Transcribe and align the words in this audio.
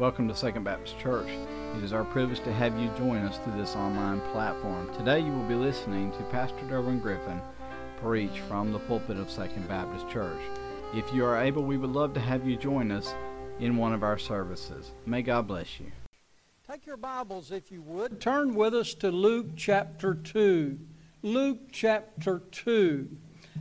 Welcome 0.00 0.28
to 0.28 0.34
Second 0.34 0.64
Baptist 0.64 0.98
Church. 0.98 1.28
It 1.76 1.84
is 1.84 1.92
our 1.92 2.04
privilege 2.06 2.40
to 2.44 2.52
have 2.54 2.74
you 2.80 2.90
join 2.96 3.18
us 3.18 3.36
through 3.36 3.58
this 3.58 3.76
online 3.76 4.22
platform. 4.32 4.90
Today 4.94 5.20
you 5.20 5.30
will 5.30 5.46
be 5.46 5.54
listening 5.54 6.10
to 6.12 6.22
Pastor 6.30 6.56
Derwin 6.70 7.02
Griffin 7.02 7.38
preach 8.00 8.40
from 8.48 8.72
the 8.72 8.78
pulpit 8.78 9.18
of 9.18 9.30
Second 9.30 9.68
Baptist 9.68 10.08
Church. 10.08 10.40
If 10.94 11.12
you 11.12 11.22
are 11.26 11.36
able, 11.36 11.64
we 11.64 11.76
would 11.76 11.90
love 11.90 12.14
to 12.14 12.20
have 12.20 12.48
you 12.48 12.56
join 12.56 12.90
us 12.90 13.14
in 13.58 13.76
one 13.76 13.92
of 13.92 14.02
our 14.02 14.16
services. 14.16 14.92
May 15.04 15.20
God 15.20 15.46
bless 15.46 15.78
you. 15.78 15.92
Take 16.66 16.86
your 16.86 16.96
Bibles, 16.96 17.50
if 17.50 17.70
you 17.70 17.82
would. 17.82 18.22
Turn 18.22 18.54
with 18.54 18.74
us 18.74 18.94
to 18.94 19.10
Luke 19.10 19.48
chapter 19.54 20.14
2. 20.14 20.78
Luke 21.20 21.58
chapter 21.72 22.40
2. 22.50 23.06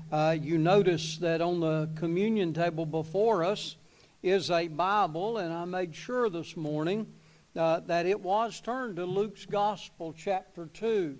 Uh, 0.09 0.37
you 0.41 0.57
notice 0.57 1.17
that 1.17 1.41
on 1.41 1.59
the 1.59 1.89
communion 1.97 2.53
table 2.53 2.85
before 2.85 3.43
us 3.43 3.75
is 4.21 4.51
a 4.51 4.67
Bible, 4.67 5.37
and 5.37 5.53
I 5.53 5.63
made 5.65 5.95
sure 5.95 6.29
this 6.29 6.57
morning 6.57 7.07
uh, 7.55 7.79
that 7.81 8.05
it 8.05 8.19
was 8.19 8.59
turned 8.59 8.97
to 8.97 9.05
Luke's 9.05 9.45
Gospel, 9.45 10.13
chapter 10.17 10.65
2. 10.73 11.17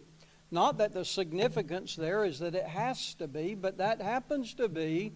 Not 0.52 0.78
that 0.80 0.94
the 0.94 1.06
significance 1.06 1.96
there 1.96 2.26
is 2.26 2.40
that 2.40 2.56
it 2.56 2.66
has 2.66 3.14
to 3.16 3.28
be, 3.28 3.56
but 3.56 3.78
that 3.78 4.02
happens 4.02 4.54
to 4.56 4.68
be 4.68 5.14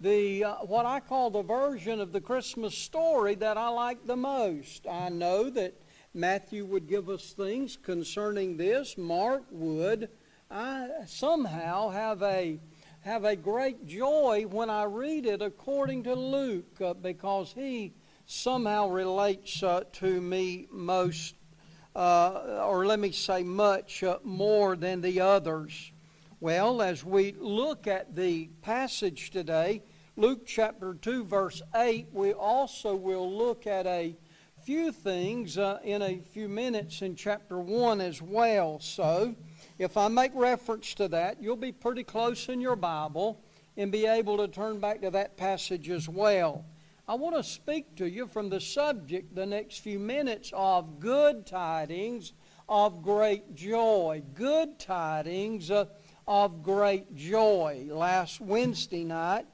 the 0.00 0.44
uh, 0.44 0.54
what 0.66 0.84
I 0.84 0.98
call 1.00 1.30
the 1.30 1.42
version 1.42 2.00
of 2.00 2.12
the 2.12 2.20
Christmas 2.20 2.76
story 2.76 3.36
that 3.36 3.56
I 3.56 3.68
like 3.68 4.06
the 4.06 4.16
most. 4.16 4.86
I 4.86 5.08
know 5.08 5.48
that 5.50 5.80
Matthew 6.12 6.66
would 6.66 6.88
give 6.88 7.08
us 7.08 7.32
things 7.32 7.78
concerning 7.80 8.56
this. 8.56 8.98
Mark 8.98 9.44
would. 9.50 10.10
I 10.50 10.88
somehow 11.06 11.90
have 11.90 12.22
a 12.22 12.58
have 13.02 13.24
a 13.24 13.34
great 13.34 13.84
joy 13.84 14.46
when 14.48 14.70
I 14.70 14.84
read 14.84 15.26
it 15.26 15.42
according 15.42 16.04
to 16.04 16.14
Luke 16.14 16.80
uh, 16.80 16.94
because 16.94 17.52
he 17.52 17.94
somehow 18.26 18.88
relates 18.88 19.60
uh, 19.60 19.82
to 19.94 20.20
me 20.20 20.68
most, 20.70 21.34
uh, 21.96 22.62
or 22.64 22.86
let 22.86 23.00
me 23.00 23.10
say 23.10 23.42
much 23.42 24.04
uh, 24.04 24.18
more 24.22 24.76
than 24.76 25.00
the 25.00 25.20
others. 25.20 25.90
Well, 26.38 26.80
as 26.80 27.04
we 27.04 27.34
look 27.38 27.88
at 27.88 28.14
the 28.14 28.50
passage 28.62 29.32
today, 29.32 29.82
Luke 30.16 30.46
chapter 30.46 30.94
2, 30.94 31.24
verse 31.24 31.60
8, 31.74 32.06
we 32.12 32.32
also 32.32 32.94
will 32.94 33.36
look 33.36 33.66
at 33.66 33.84
a 33.84 34.16
few 34.62 34.92
things 34.92 35.58
uh, 35.58 35.80
in 35.82 36.02
a 36.02 36.20
few 36.30 36.48
minutes 36.48 37.02
in 37.02 37.16
chapter 37.16 37.58
1 37.58 38.00
as 38.00 38.22
well. 38.22 38.78
So, 38.78 39.34
if 39.78 39.96
I 39.96 40.08
make 40.08 40.32
reference 40.34 40.94
to 40.94 41.08
that, 41.08 41.42
you'll 41.42 41.56
be 41.56 41.72
pretty 41.72 42.04
close 42.04 42.48
in 42.48 42.60
your 42.60 42.76
Bible 42.76 43.42
and 43.76 43.90
be 43.90 44.06
able 44.06 44.36
to 44.38 44.48
turn 44.48 44.80
back 44.80 45.00
to 45.02 45.10
that 45.10 45.36
passage 45.36 45.88
as 45.88 46.08
well. 46.08 46.64
I 47.08 47.14
want 47.14 47.36
to 47.36 47.42
speak 47.42 47.96
to 47.96 48.08
you 48.08 48.26
from 48.26 48.48
the 48.48 48.60
subject 48.60 49.34
the 49.34 49.46
next 49.46 49.78
few 49.78 49.98
minutes 49.98 50.52
of 50.54 51.00
good 51.00 51.46
tidings 51.46 52.32
of 52.68 53.02
great 53.02 53.54
joy. 53.54 54.22
Good 54.34 54.78
tidings 54.78 55.70
uh, 55.70 55.86
of 56.26 56.62
great 56.62 57.14
joy. 57.14 57.88
Last 57.90 58.40
Wednesday 58.40 59.04
night, 59.04 59.46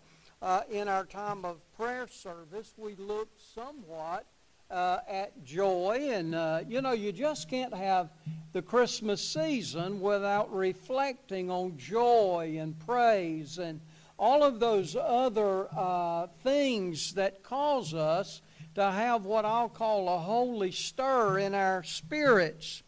uh, 0.43 0.63
in 0.71 0.89
our 0.89 1.05
time 1.05 1.45
of 1.45 1.57
prayer 1.73 2.07
service, 2.07 2.75
we 2.77 2.95
looked 2.97 3.41
somewhat 3.41 4.27
uh, 4.71 4.99
at 5.09 5.45
joy. 5.45 6.11
And, 6.13 6.35
uh, 6.35 6.61
you 6.67 6.81
know, 6.81 6.93
you 6.93 7.13
just 7.13 7.49
can't 7.49 7.75
have 7.75 8.11
the 8.53 8.63
Christmas 8.63 9.21
season 9.23 10.01
without 10.01 10.53
reflecting 10.55 11.51
on 11.51 11.77
joy 11.77 12.57
and 12.59 12.79
praise 12.79 13.59
and 13.59 13.81
all 14.19 14.43
of 14.43 14.59
those 14.59 14.97
other 14.97 15.69
uh, 15.77 16.27
things 16.43 17.15
that 17.15 17.43
cause 17.43 17.95
us 17.95 18.43
to 18.75 18.91
have 18.91 19.25
what 19.25 19.45
I'll 19.45 19.69
call 19.69 20.09
a 20.09 20.19
holy 20.19 20.73
stir 20.73 21.39
in 21.39 21.55
our 21.55 21.83
spirits. 21.83 22.83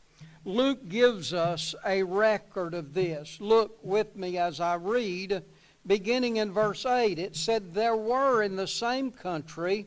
Luke 0.44 0.88
gives 0.88 1.32
us 1.32 1.74
a 1.84 2.02
record 2.02 2.74
of 2.74 2.94
this. 2.94 3.38
Look 3.40 3.78
with 3.82 4.16
me 4.16 4.38
as 4.38 4.58
I 4.58 4.74
read, 4.74 5.42
beginning 5.86 6.38
in 6.38 6.52
verse 6.52 6.86
8. 6.86 7.18
It 7.18 7.36
said, 7.36 7.74
There 7.74 7.96
were 7.96 8.42
in 8.42 8.56
the 8.56 8.66
same 8.66 9.10
country 9.10 9.86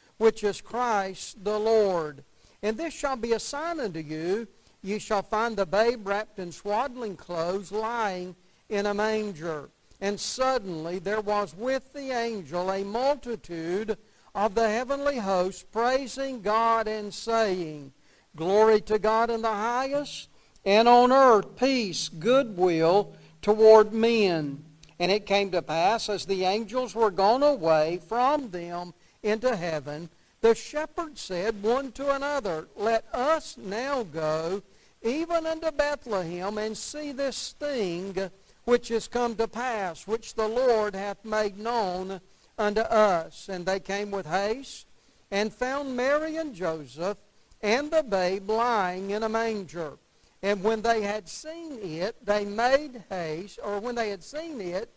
which 0.21 0.43
is 0.43 0.61
Christ 0.61 1.43
the 1.43 1.57
Lord. 1.57 2.23
And 2.61 2.77
this 2.77 2.93
shall 2.93 3.15
be 3.15 3.33
a 3.33 3.39
sign 3.39 3.79
unto 3.79 4.01
you. 4.01 4.47
Ye 4.83 4.99
shall 4.99 5.23
find 5.23 5.57
the 5.57 5.65
babe 5.65 6.07
wrapped 6.07 6.37
in 6.37 6.51
swaddling 6.51 7.15
clothes, 7.15 7.71
lying 7.71 8.35
in 8.69 8.85
a 8.85 8.93
manger. 8.93 9.69
And 9.99 10.19
suddenly 10.19 10.99
there 10.99 11.21
was 11.21 11.55
with 11.55 11.91
the 11.93 12.11
angel 12.11 12.71
a 12.71 12.83
multitude 12.83 13.97
of 14.35 14.53
the 14.53 14.69
heavenly 14.69 15.17
hosts 15.17 15.63
praising 15.63 16.43
God 16.43 16.87
and 16.87 17.11
saying, 17.11 17.91
Glory 18.35 18.79
to 18.81 18.99
God 18.99 19.31
in 19.31 19.41
the 19.41 19.49
highest, 19.49 20.29
and 20.63 20.87
on 20.87 21.11
earth 21.11 21.55
peace, 21.55 22.09
goodwill 22.09 23.15
toward 23.41 23.91
men. 23.91 24.63
And 24.99 25.11
it 25.11 25.25
came 25.25 25.49
to 25.49 25.63
pass, 25.63 26.09
as 26.09 26.27
the 26.27 26.43
angels 26.43 26.93
were 26.93 27.09
gone 27.09 27.41
away 27.41 27.99
from 28.07 28.51
them, 28.51 28.93
into 29.23 29.55
heaven, 29.55 30.09
the 30.41 30.55
shepherds 30.55 31.21
said 31.21 31.61
one 31.61 31.91
to 31.93 32.15
another, 32.15 32.67
Let 32.75 33.05
us 33.13 33.57
now 33.57 34.03
go 34.03 34.63
even 35.03 35.45
unto 35.45 35.71
Bethlehem 35.71 36.57
and 36.57 36.77
see 36.77 37.11
this 37.11 37.55
thing 37.59 38.29
which 38.65 38.91
is 38.91 39.07
come 39.07 39.35
to 39.35 39.47
pass, 39.47 40.07
which 40.07 40.35
the 40.35 40.47
Lord 40.47 40.95
hath 40.95 41.23
made 41.25 41.57
known 41.57 42.21
unto 42.57 42.81
us. 42.81 43.49
And 43.49 43.65
they 43.65 43.79
came 43.79 44.11
with 44.11 44.25
haste 44.25 44.87
and 45.29 45.53
found 45.53 45.95
Mary 45.95 46.37
and 46.37 46.53
Joseph 46.53 47.17
and 47.61 47.91
the 47.91 48.03
babe 48.03 48.49
lying 48.49 49.11
in 49.11 49.23
a 49.23 49.29
manger. 49.29 49.97
And 50.43 50.63
when 50.63 50.81
they 50.81 51.01
had 51.01 51.29
seen 51.29 51.77
it, 51.81 52.15
they 52.25 52.45
made 52.45 53.03
haste, 53.09 53.59
or 53.63 53.79
when 53.79 53.93
they 53.95 54.09
had 54.09 54.23
seen 54.23 54.59
it, 54.59 54.89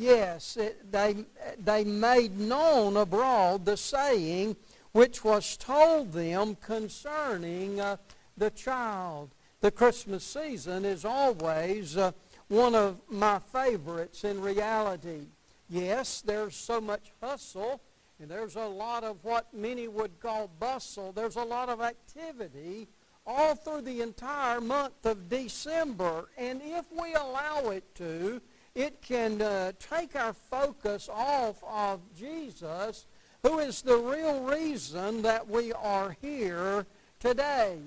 Yes, 0.00 0.56
it, 0.56 0.90
they, 0.90 1.26
they 1.62 1.84
made 1.84 2.40
known 2.40 2.96
abroad 2.96 3.66
the 3.66 3.76
saying 3.76 4.56
which 4.92 5.22
was 5.22 5.58
told 5.58 6.14
them 6.14 6.56
concerning 6.62 7.82
uh, 7.82 7.98
the 8.34 8.48
child. 8.48 9.28
The 9.60 9.70
Christmas 9.70 10.24
season 10.24 10.86
is 10.86 11.04
always 11.04 11.98
uh, 11.98 12.12
one 12.48 12.74
of 12.74 12.96
my 13.10 13.40
favorites 13.40 14.24
in 14.24 14.40
reality. 14.40 15.26
Yes, 15.68 16.22
there's 16.22 16.56
so 16.56 16.80
much 16.80 17.12
hustle, 17.22 17.82
and 18.18 18.30
there's 18.30 18.56
a 18.56 18.66
lot 18.66 19.04
of 19.04 19.22
what 19.22 19.52
many 19.52 19.86
would 19.86 20.18
call 20.18 20.48
bustle. 20.58 21.12
There's 21.12 21.36
a 21.36 21.44
lot 21.44 21.68
of 21.68 21.82
activity 21.82 22.88
all 23.26 23.54
through 23.54 23.82
the 23.82 24.00
entire 24.00 24.62
month 24.62 25.04
of 25.04 25.28
December. 25.28 26.30
And 26.38 26.62
if 26.64 26.86
we 26.90 27.12
allow 27.12 27.68
it 27.68 27.94
to, 27.96 28.40
it 28.74 29.02
can 29.02 29.42
uh, 29.42 29.72
take 29.78 30.16
our 30.16 30.32
focus 30.32 31.08
off 31.12 31.62
of 31.64 32.00
Jesus, 32.16 33.06
who 33.42 33.58
is 33.58 33.82
the 33.82 33.96
real 33.96 34.42
reason 34.42 35.22
that 35.22 35.48
we 35.48 35.72
are 35.72 36.16
here 36.20 36.86
today. 37.18 37.78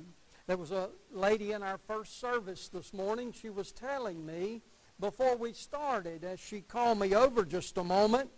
There 0.48 0.58
was 0.58 0.72
a 0.72 0.90
lady 1.12 1.54
in 1.54 1.64
our 1.64 1.78
first 1.78 2.20
service 2.20 2.68
this 2.68 2.94
morning. 2.94 3.32
She 3.32 3.50
was 3.50 3.72
telling 3.72 4.26
me 4.26 4.62
before 5.00 5.38
we 5.38 5.54
started, 5.54 6.24
as 6.24 6.40
she 6.40 6.62
called 6.62 7.00
me 7.00 7.16
over 7.16 7.46
just 7.46 7.78
a 7.78 7.84
moment, 7.84 8.30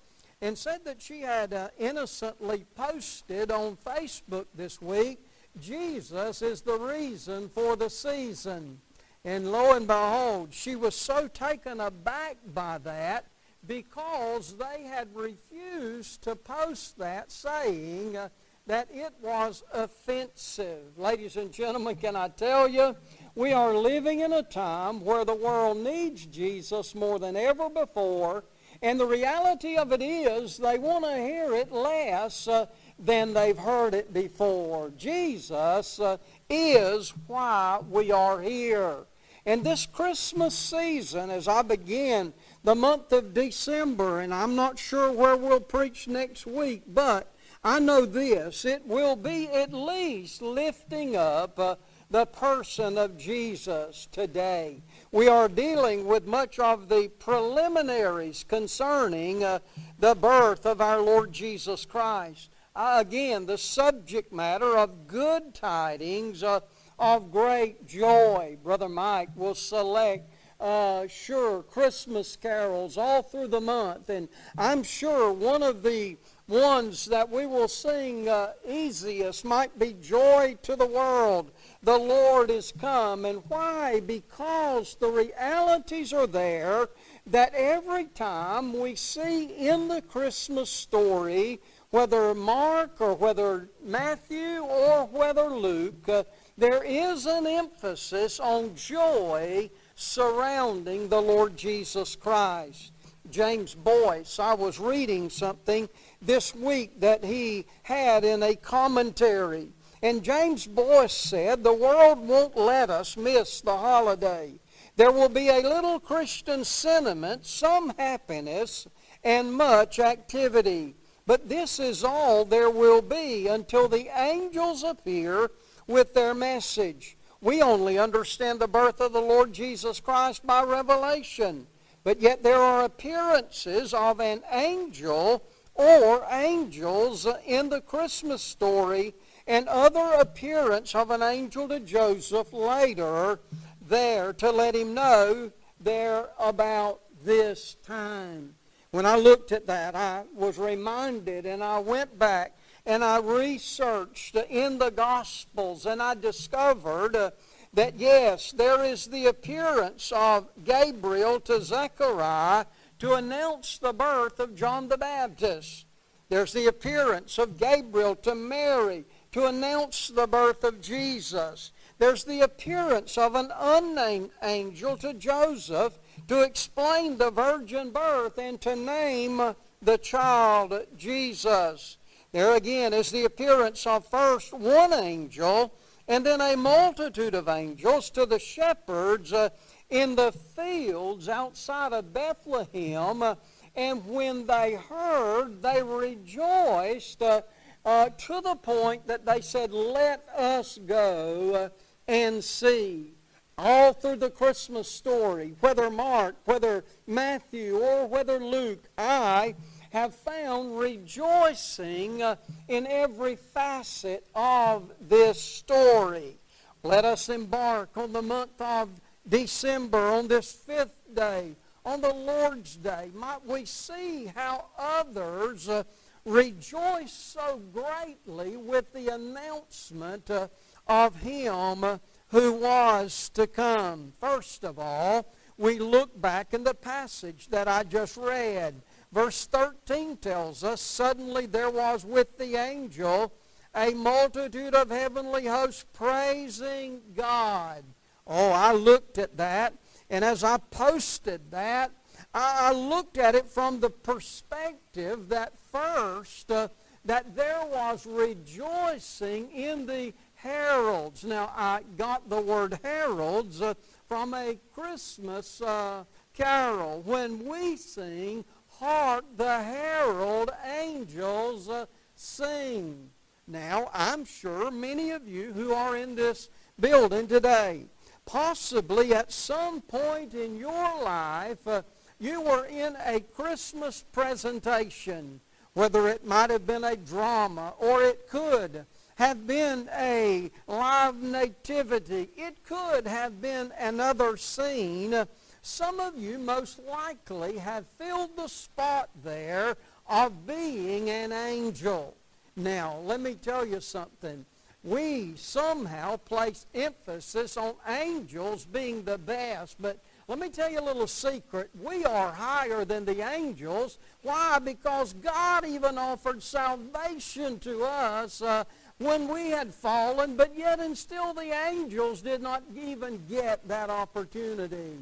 and 0.41 0.57
said 0.57 0.85
that 0.85 1.01
she 1.01 1.21
had 1.21 1.53
uh, 1.53 1.69
innocently 1.79 2.65
posted 2.75 3.51
on 3.51 3.77
Facebook 3.77 4.45
this 4.53 4.81
week, 4.81 5.19
Jesus 5.59 6.41
is 6.41 6.61
the 6.61 6.77
reason 6.77 7.49
for 7.49 7.75
the 7.75 7.89
season. 7.89 8.79
And 9.25 9.51
lo 9.51 9.73
and 9.73 9.87
behold, 9.87 10.53
she 10.53 10.75
was 10.75 10.95
so 10.95 11.27
taken 11.27 11.79
aback 11.79 12.37
by 12.53 12.77
that 12.83 13.25
because 13.65 14.55
they 14.55 14.83
had 14.83 15.07
refused 15.15 16.21
to 16.21 16.35
post 16.35 16.99
that 16.99 17.31
saying 17.31 18.15
uh, 18.15 18.29
that 18.67 18.87
it 18.93 19.13
was 19.23 19.63
offensive. 19.73 20.95
Ladies 20.95 21.37
and 21.37 21.51
gentlemen, 21.51 21.95
can 21.95 22.15
I 22.15 22.27
tell 22.27 22.67
you, 22.67 22.95
we 23.33 23.51
are 23.51 23.73
living 23.73 24.19
in 24.19 24.31
a 24.31 24.43
time 24.43 25.03
where 25.03 25.25
the 25.25 25.33
world 25.33 25.77
needs 25.77 26.27
Jesus 26.27 26.93
more 26.93 27.17
than 27.17 27.35
ever 27.35 27.67
before. 27.67 28.43
And 28.83 28.99
the 28.99 29.07
reality 29.07 29.75
of 29.75 29.91
it 29.91 30.03
is 30.03 30.57
they 30.57 30.77
want 30.77 31.03
to 31.03 31.15
hear 31.15 31.55
it 31.55 31.71
less 31.71 32.47
uh, 32.47 32.67
than 32.99 33.33
they've 33.33 33.57
heard 33.57 33.95
it 33.95 34.13
before. 34.13 34.91
Jesus 34.95 35.99
uh, 35.99 36.17
is 36.47 37.11
why 37.25 37.79
we 37.89 38.11
are 38.11 38.39
here. 38.39 39.05
And 39.45 39.63
this 39.63 39.85
Christmas 39.85 40.55
season, 40.55 41.29
as 41.29 41.47
I 41.47 41.61
begin 41.61 42.33
the 42.63 42.73
month 42.73 43.11
of 43.11 43.33
December, 43.35 44.21
and 44.21 44.33
I'm 44.33 44.55
not 44.55 44.79
sure 44.79 45.11
where 45.11 45.37
we'll 45.37 45.59
preach 45.59 46.07
next 46.07 46.47
week, 46.47 46.81
but 46.87 47.31
I 47.63 47.79
know 47.79 48.05
this. 48.05 48.65
It 48.65 48.87
will 48.87 49.15
be 49.15 49.47
at 49.49 49.71
least 49.71 50.41
lifting 50.41 51.15
up 51.15 51.59
uh, 51.59 51.75
the 52.09 52.25
person 52.25 52.97
of 52.97 53.17
Jesus 53.17 54.07
today. 54.11 54.83
We 55.11 55.27
are 55.27 55.47
dealing 55.47 56.05
with 56.05 56.25
much 56.25 56.57
of 56.57 56.89
the 56.89 57.09
preliminaries 57.19 58.43
concerning 58.43 59.43
uh, 59.43 59.59
the 59.99 60.15
birth 60.15 60.65
of 60.65 60.81
our 60.81 61.01
Lord 61.01 61.31
Jesus 61.31 61.85
Christ. 61.85 62.49
Uh, 62.75 62.97
again, 62.99 63.45
the 63.45 63.57
subject 63.57 64.33
matter 64.33 64.77
of 64.77 65.07
good 65.07 65.53
tidings 65.53 66.43
uh, 66.43 66.59
of 66.99 67.31
great 67.31 67.87
joy. 67.87 68.57
Brother 68.63 68.89
Mike 68.89 69.29
will 69.35 69.55
select 69.55 70.31
uh, 70.59 71.05
sure 71.07 71.63
Christmas 71.63 72.35
carols 72.35 72.97
all 72.97 73.21
through 73.21 73.49
the 73.49 73.61
month, 73.61 74.09
and 74.09 74.29
I'm 74.57 74.83
sure 74.83 75.31
one 75.33 75.63
of 75.63 75.83
the 75.83 76.17
ones 76.47 77.05
that 77.05 77.29
we 77.29 77.45
will 77.45 77.67
sing 77.67 78.29
uh, 78.29 78.53
easiest 78.67 79.43
might 79.43 79.77
be 79.79 79.93
Joy 79.93 80.57
to 80.61 80.75
the 80.75 80.85
World. 80.85 81.51
The 81.81 81.97
Lord 81.97 82.51
is 82.51 82.71
come. 82.79 83.25
And 83.25 83.41
why? 83.47 83.99
Because 84.01 84.95
the 84.95 85.09
realities 85.09 86.13
are 86.13 86.27
there 86.27 86.89
that 87.25 87.53
every 87.55 88.05
time 88.05 88.79
we 88.79 88.95
see 88.95 89.45
in 89.45 89.87
the 89.87 90.01
Christmas 90.03 90.69
story, 90.69 91.59
whether 91.89 92.33
Mark 92.35 93.01
or 93.01 93.15
whether 93.15 93.69
Matthew 93.83 94.59
or 94.59 95.05
whether 95.05 95.49
Luke, 95.49 96.07
uh, 96.07 96.23
there 96.57 96.83
is 96.83 97.25
an 97.25 97.45
emphasis 97.45 98.39
on 98.39 98.75
joy 98.75 99.69
surrounding 99.95 101.09
the 101.09 101.21
Lord 101.21 101.57
Jesus 101.57 102.15
Christ. 102.15 102.91
James 103.29 103.75
Boice, 103.75 104.39
I 104.39 104.53
was 104.53 104.79
reading 104.79 105.29
something 105.29 105.89
this 106.21 106.53
week 106.53 106.99
that 106.99 107.23
he 107.23 107.65
had 107.83 108.23
in 108.23 108.43
a 108.43 108.55
commentary. 108.55 109.69
And 110.01 110.23
James 110.23 110.67
Boice 110.67 111.13
said, 111.13 111.63
The 111.63 111.73
world 111.73 112.19
won't 112.19 112.55
let 112.55 112.89
us 112.89 113.17
miss 113.17 113.61
the 113.61 113.75
holiday. 113.75 114.53
There 114.95 115.11
will 115.11 115.29
be 115.29 115.49
a 115.49 115.59
little 115.59 115.99
Christian 115.99 116.63
sentiment, 116.63 117.45
some 117.45 117.93
happiness, 117.97 118.87
and 119.23 119.53
much 119.53 119.99
activity. 119.99 120.95
But 121.25 121.49
this 121.49 121.79
is 121.79 122.03
all 122.03 122.45
there 122.45 122.69
will 122.69 123.01
be 123.01 123.47
until 123.47 123.87
the 123.87 124.07
angels 124.15 124.83
appear 124.83 125.49
with 125.87 126.13
their 126.13 126.33
message. 126.33 127.17
We 127.41 127.61
only 127.61 127.99
understand 127.99 128.59
the 128.59 128.67
birth 128.67 129.01
of 129.01 129.13
the 129.13 129.21
Lord 129.21 129.53
Jesus 129.53 129.99
Christ 129.99 130.45
by 130.45 130.63
revelation. 130.63 131.67
But 132.03 132.21
yet 132.21 132.43
there 132.43 132.59
are 132.59 132.83
appearances 132.83 133.93
of 133.93 134.19
an 134.19 134.41
angel 134.51 135.43
or 135.73 136.25
angels 136.31 137.27
in 137.45 137.69
the 137.69 137.81
Christmas 137.81 138.41
story 138.41 139.13
and 139.47 139.67
other 139.67 140.13
appearance 140.19 140.95
of 140.95 141.11
an 141.11 141.21
angel 141.21 141.67
to 141.67 141.79
Joseph 141.79 142.53
later 142.53 143.39
there 143.87 144.33
to 144.33 144.51
let 144.51 144.75
him 144.75 144.93
know 144.93 145.51
there 145.79 146.29
about 146.39 147.01
this 147.23 147.75
time. 147.83 148.55
When 148.91 149.05
I 149.05 149.17
looked 149.17 149.51
at 149.51 149.67
that, 149.67 149.95
I 149.95 150.23
was 150.33 150.57
reminded 150.57 151.45
and 151.45 151.63
I 151.63 151.79
went 151.79 152.17
back 152.17 152.57
and 152.85 153.03
I 153.03 153.19
researched 153.19 154.35
in 154.35 154.77
the 154.77 154.91
Gospels 154.91 155.85
and 155.85 156.01
I 156.01 156.13
discovered 156.13 157.15
uh, 157.15 157.31
that 157.73 157.99
yes, 157.99 158.51
there 158.51 158.83
is 158.83 159.07
the 159.07 159.25
appearance 159.25 160.11
of 160.15 160.47
Gabriel 160.63 161.39
to 161.41 161.61
Zechariah 161.61 162.65
to 162.99 163.13
announce 163.13 163.77
the 163.77 163.93
birth 163.93 164.39
of 164.39 164.55
John 164.55 164.87
the 164.87 164.97
Baptist. 164.97 165.85
There's 166.29 166.53
the 166.53 166.67
appearance 166.67 167.37
of 167.37 167.59
Gabriel 167.59 168.15
to 168.17 168.33
Mary 168.33 169.05
to 169.31 169.47
announce 169.47 170.07
the 170.07 170.27
birth 170.27 170.63
of 170.63 170.81
Jesus. 170.81 171.71
There's 171.97 172.23
the 172.23 172.41
appearance 172.41 173.17
of 173.17 173.35
an 173.35 173.51
unnamed 173.57 174.31
angel 174.41 174.97
to 174.97 175.13
Joseph 175.13 175.97
to 176.27 176.41
explain 176.41 177.17
the 177.17 177.31
virgin 177.31 177.91
birth 177.91 178.37
and 178.37 178.59
to 178.61 178.75
name 178.75 179.55
the 179.81 179.97
child 179.97 180.73
Jesus. 180.97 181.97
There 182.35 182.57
again 182.57 182.91
is 182.91 183.11
the 183.11 183.23
appearance 183.23 183.87
of 183.87 184.09
first 184.09 184.51
one 184.51 184.91
angel 184.91 185.73
and 186.05 186.25
then 186.25 186.41
a 186.41 186.57
multitude 186.57 187.33
of 187.33 187.47
angels 187.47 188.09
to 188.09 188.25
the 188.25 188.39
shepherds 188.39 189.31
uh, 189.31 189.51
in 189.89 190.17
the 190.17 190.33
fields 190.33 191.29
outside 191.29 191.93
of 191.93 192.13
Bethlehem. 192.13 193.21
Uh, 193.21 193.35
and 193.73 194.05
when 194.05 194.45
they 194.47 194.73
heard, 194.73 195.61
they 195.61 195.81
rejoiced 195.81 197.21
uh, 197.21 197.43
uh 197.85 198.09
to 198.09 198.41
the 198.41 198.55
point 198.55 199.07
that 199.07 199.25
they 199.25 199.39
said, 199.39 199.71
Let 199.71 200.27
us 200.35 200.77
go 200.85 201.55
uh, 201.55 201.69
and 202.05 202.43
see. 202.43 203.13
All 203.57 203.93
through 203.93 204.17
the 204.17 204.29
Christmas 204.29 204.91
story, 204.91 205.55
whether 205.61 205.89
Mark, 205.89 206.35
whether 206.43 206.83
Matthew, 207.07 207.77
or 207.77 208.05
whether 208.05 208.39
Luke, 208.39 208.83
I 208.97 209.55
have 209.95 210.13
found 210.13 210.77
rejoicing 210.77 212.21
uh, 212.21 212.35
in 212.67 212.85
every 212.85 213.37
facet 213.37 214.27
of 214.35 214.91
this 214.99 215.41
story. 215.41 216.37
Let 216.83 217.05
us 217.05 217.29
embark 217.29 217.95
on 217.95 218.11
the 218.11 218.21
month 218.21 218.59
of 218.59 218.89
December, 219.25 219.97
on 219.97 220.27
this 220.27 220.51
fifth 220.51 220.97
day, 221.13 221.55
on 221.85 222.01
the 222.01 222.13
Lord's 222.13 222.75
Day. 222.75 223.09
Might 223.13 223.45
we 223.45 223.63
see 223.63 224.25
how 224.35 224.65
others 224.77 225.69
uh, 225.69 225.83
rejoice 226.25 227.13
so 227.13 227.61
greatly 227.71 228.57
with 228.57 228.91
the 228.91 229.07
announcement 229.13 230.29
uh, 230.29 230.49
of 230.89 231.15
Him 231.21 232.01
who 232.27 232.51
was 232.51 233.29
to 233.29 233.47
come. 233.47 234.11
First 234.19 234.65
of 234.65 234.77
all, 234.77 235.25
we 235.57 235.79
look 235.79 236.21
back 236.21 236.53
in 236.53 236.65
the 236.65 236.73
passage 236.73 237.47
that 237.47 237.69
I 237.69 237.83
just 237.83 238.17
read. 238.17 238.81
Verse 239.15 239.45
13 239.45 240.17
tells 240.17 240.61
us, 240.61 240.81
Suddenly 240.81 241.45
there 241.45 241.69
was 241.69 242.03
with 242.03 242.37
the 242.37 242.57
angel 242.57 243.31
a 243.73 243.93
multitude 243.93 244.75
of 244.75 244.89
heavenly 244.89 245.45
hosts 245.45 245.85
praising 245.93 246.99
God. 247.15 247.85
Oh, 248.27 248.51
I 248.51 248.73
looked 248.73 249.17
at 249.17 249.37
that, 249.37 249.73
and 250.09 250.25
as 250.25 250.43
I 250.43 250.57
posted 250.57 251.49
that, 251.51 251.91
I, 252.33 252.73
looked 252.73 253.17
at 253.17 253.35
it 253.35 253.47
from 253.47 253.79
the 253.79 253.89
perspective 253.89 255.29
that 255.29 255.53
first, 255.71 256.51
uh, 256.51 256.67
that 257.05 257.37
there 257.37 257.65
was 257.71 258.05
rejoicing 258.05 259.49
in 259.51 259.85
the 259.85 260.13
heralds. 260.35 261.23
Now, 261.23 261.53
I 261.55 261.81
got 261.97 262.29
the 262.29 262.41
word 262.41 262.79
heralds 262.83 263.61
uh, 263.61 263.75
from 264.09 264.33
a 264.33 264.57
Christmas 264.73 265.61
uh, 265.61 266.03
carol. 266.33 267.01
When 267.05 267.45
we 267.45 267.77
sing, 267.77 268.43
hark 268.79 269.25
the 269.37 269.63
herald 269.63 270.51
angels 270.79 271.69
uh, 271.69 271.85
sing. 272.15 273.09
Now, 273.47 273.89
I'm 273.93 274.25
sure 274.25 274.71
many 274.71 275.11
of 275.11 275.27
you 275.27 275.53
who 275.53 275.73
are 275.73 275.95
in 275.95 276.15
this 276.15 276.49
building 276.79 277.27
today, 277.27 277.85
possibly 278.25 279.13
at 279.13 279.31
some 279.31 279.81
point 279.81 280.33
in 280.33 280.57
your 280.57 281.03
life, 281.03 281.67
uh, 281.67 281.83
you 282.19 282.41
were 282.41 282.65
in 282.65 282.95
a 283.05 283.19
Christmas 283.19 284.03
presentation, 284.11 285.41
whether 285.73 286.07
it 286.07 286.25
might 286.25 286.49
have 286.49 286.65
been 286.65 286.83
a 286.83 286.95
drama 286.95 287.73
or 287.77 288.01
it 288.01 288.27
could 288.29 288.85
have 289.15 289.45
been 289.47 289.89
a 289.93 290.51
live 290.67 291.21
nativity. 291.21 292.29
It 292.35 292.63
could 292.63 293.07
have 293.07 293.41
been 293.41 293.71
another 293.79 294.37
scene 294.37 295.25
some 295.65 295.99
of 295.99 296.15
you 296.15 296.37
most 296.37 296.79
likely 296.87 297.57
have 297.57 297.87
filled 297.97 298.37
the 298.37 298.47
spot 298.47 299.09
there 299.23 299.75
of 300.07 300.45
being 300.45 301.09
an 301.09 301.31
angel. 301.31 302.13
Now, 302.55 302.99
let 303.03 303.19
me 303.19 303.33
tell 303.33 303.65
you 303.65 303.81
something. 303.81 304.45
We 304.83 305.33
somehow 305.35 306.17
place 306.17 306.67
emphasis 306.75 307.57
on 307.57 307.73
angels 307.87 308.65
being 308.65 309.03
the 309.03 309.17
best, 309.17 309.77
but 309.81 309.97
let 310.27 310.37
me 310.37 310.49
tell 310.49 310.71
you 310.71 310.79
a 310.79 310.81
little 310.81 311.07
secret. 311.07 311.71
We 311.81 312.05
are 312.05 312.31
higher 312.31 312.85
than 312.85 313.03
the 313.03 313.27
angels. 313.27 313.97
Why? 314.21 314.59
Because 314.59 315.13
God 315.13 315.65
even 315.65 315.97
offered 315.97 316.43
salvation 316.43 317.57
to 317.61 317.83
us 317.83 318.39
uh, 318.43 318.65
when 318.99 319.27
we 319.27 319.49
had 319.49 319.73
fallen, 319.73 320.35
but 320.35 320.55
yet 320.55 320.79
and 320.79 320.95
still 320.95 321.33
the 321.33 321.51
angels 321.67 322.21
did 322.21 322.43
not 322.43 322.61
even 322.75 323.25
get 323.27 323.67
that 323.67 323.89
opportunity. 323.89 324.99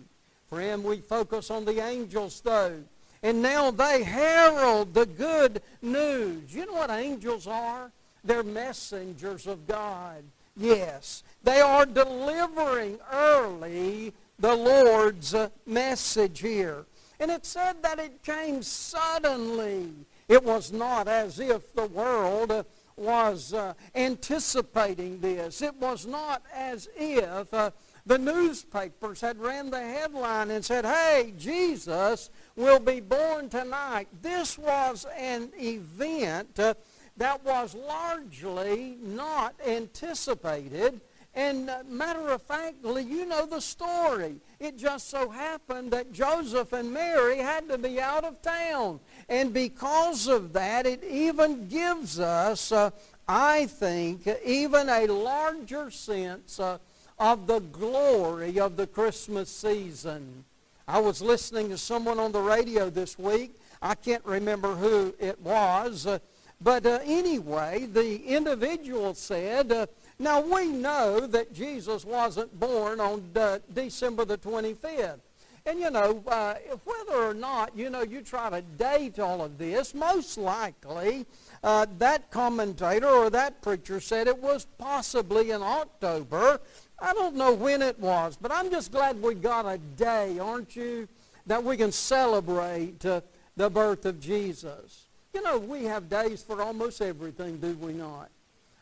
Friend, 0.54 0.84
we 0.84 0.98
focus 0.98 1.50
on 1.50 1.66
the 1.66 1.84
angels, 1.84 2.40
though. 2.42 2.84
And 3.24 3.42
now 3.42 3.72
they 3.72 4.04
herald 4.04 4.94
the 4.94 5.08
good 5.08 5.64
news. 5.82 6.54
You 6.54 6.68
know 6.68 6.74
what 6.74 6.92
angels 6.92 7.48
are? 7.48 7.92
They're 8.24 8.44
messengers 8.44 9.48
of 9.48 9.66
God. 9.66 10.24
Yes, 10.56 11.24
they 11.44 11.60
are 11.60 11.88
delivering 11.88 13.00
early 13.12 14.14
the 14.38 14.54
Lord's 14.54 15.36
message 15.66 16.40
here. 16.40 16.86
And 17.20 17.32
it 17.32 17.48
said 17.48 17.82
that 17.82 17.98
it 17.98 18.22
came 18.22 18.62
suddenly. 18.62 19.92
It 20.28 20.44
was 20.44 20.72
not 20.72 21.08
as 21.08 21.40
if 21.40 21.74
the 21.74 21.88
world 21.88 22.64
was 22.96 23.56
uh, 23.56 23.74
anticipating 23.96 25.20
this. 25.20 25.64
It 25.64 25.74
was 25.78 26.06
not 26.06 26.44
as 26.54 26.90
if 26.96 27.52
uh, 27.52 27.72
the 28.06 28.18
newspapers 28.18 29.22
had 29.22 29.40
ran 29.40 29.70
the 29.70 29.80
headline 29.80 30.52
and 30.52 30.64
said, 30.64 30.86
hey, 30.86 31.34
Jesus 31.38 32.30
will 32.56 32.80
be 32.80 33.00
born 33.00 33.50
tonight. 33.50 34.08
This 34.22 34.58
was 34.58 35.06
an 35.18 35.50
event 35.58 36.60
uh, 36.60 36.74
that 37.18 37.44
was 37.46 37.76
largely 37.76 38.98
not 39.02 39.56
anticipated. 39.66 41.00
And 41.36 41.70
uh, 41.70 41.80
matter 41.88 42.30
of 42.30 42.42
factly, 42.44 43.04
you 43.04 43.26
know 43.26 43.46
the 43.46 43.62
story. 43.62 44.36
It 44.60 44.78
just 44.78 45.10
so 45.10 45.30
happened 45.30 45.92
that 45.92 46.12
Joseph 46.12 46.74
and 46.74 46.94
Mary 46.94 47.38
had 47.38 47.68
to 47.70 47.78
be 47.78 48.00
out 48.00 48.24
of 48.24 48.42
town. 48.42 49.00
And 49.30 49.54
because 49.54 50.28
of 50.28 50.54
that, 50.54 50.86
it 50.86 51.04
even 51.04 51.70
gives 51.70 52.20
us, 52.20 52.72
uh, 52.72 52.92
I 53.28 53.66
think, 53.66 54.28
even 54.46 54.90
a 54.90 55.08
larger 55.08 55.90
sense 55.90 56.60
uh, 56.60 56.78
of 57.20 57.48
the 57.48 57.60
glory 57.60 58.60
of 58.60 58.76
the 58.78 58.88
Christmas 58.88 59.50
season. 59.50 60.46
I 60.88 61.00
was 61.00 61.22
listening 61.22 61.70
to 61.70 61.78
someone 61.78 62.20
on 62.20 62.34
the 62.34 62.42
radio 62.42 62.90
this 62.90 63.18
week. 63.18 63.56
I 63.82 63.96
can't 63.96 64.24
remember 64.26 64.76
who 64.76 65.14
it 65.20 65.40
was. 65.40 66.06
Uh, 66.06 66.20
but 66.60 66.86
uh, 66.86 67.00
anyway, 67.04 67.88
the 67.92 68.26
individual 68.26 69.14
said, 69.14 69.72
uh, 69.72 69.88
now 70.20 70.42
we 70.42 70.68
know 70.68 71.28
that 71.28 71.54
Jesus 71.54 72.06
wasn't 72.06 72.58
born 72.60 73.00
on 73.00 73.30
uh, 73.36 73.60
December 73.74 74.26
the 74.26 74.38
25th. 74.38 75.20
And 75.66 75.80
you 75.80 75.90
know, 75.90 76.22
uh, 76.28 76.56
whether 76.84 77.24
or 77.24 77.34
not, 77.34 77.78
you 77.78 77.90
know, 77.90 78.02
you 78.02 78.22
try 78.22 78.50
to 78.50 78.62
date 78.62 79.20
all 79.20 79.42
of 79.42 79.58
this, 79.58 79.94
most 79.94 80.38
likely 80.38 81.26
that 81.62 82.30
commentator 82.32 83.08
or 83.08 83.30
that 83.30 83.62
preacher 83.62 84.02
said 84.02 84.28
it 84.28 84.38
was 84.38 84.68
possibly 84.78 85.52
in 85.52 85.62
October. 85.62 86.60
I 87.04 87.12
don't 87.12 87.36
know 87.36 87.52
when 87.52 87.82
it 87.82 88.00
was, 88.00 88.38
but 88.40 88.50
I'm 88.50 88.72
just 88.72 88.94
glad 88.94 89.22
we 89.22 89.34
got 89.34 89.66
a 89.66 89.78
day, 89.78 90.40
aren't 90.40 90.74
you, 90.74 91.10
that 91.46 91.62
we 91.62 91.76
can 91.76 91.92
celebrate 91.92 93.06
uh, 93.06 93.20
the 93.58 93.70
birth 93.70 94.06
of 94.06 94.22
Jesus. 94.22 95.08
You 95.34 95.42
know, 95.42 95.58
we 95.58 95.84
have 95.84 96.08
days 96.10 96.42
for 96.42 96.62
almost 96.62 97.02
everything, 97.02 97.58
do 97.58 97.74
we 97.74 97.92
not? 97.92 98.30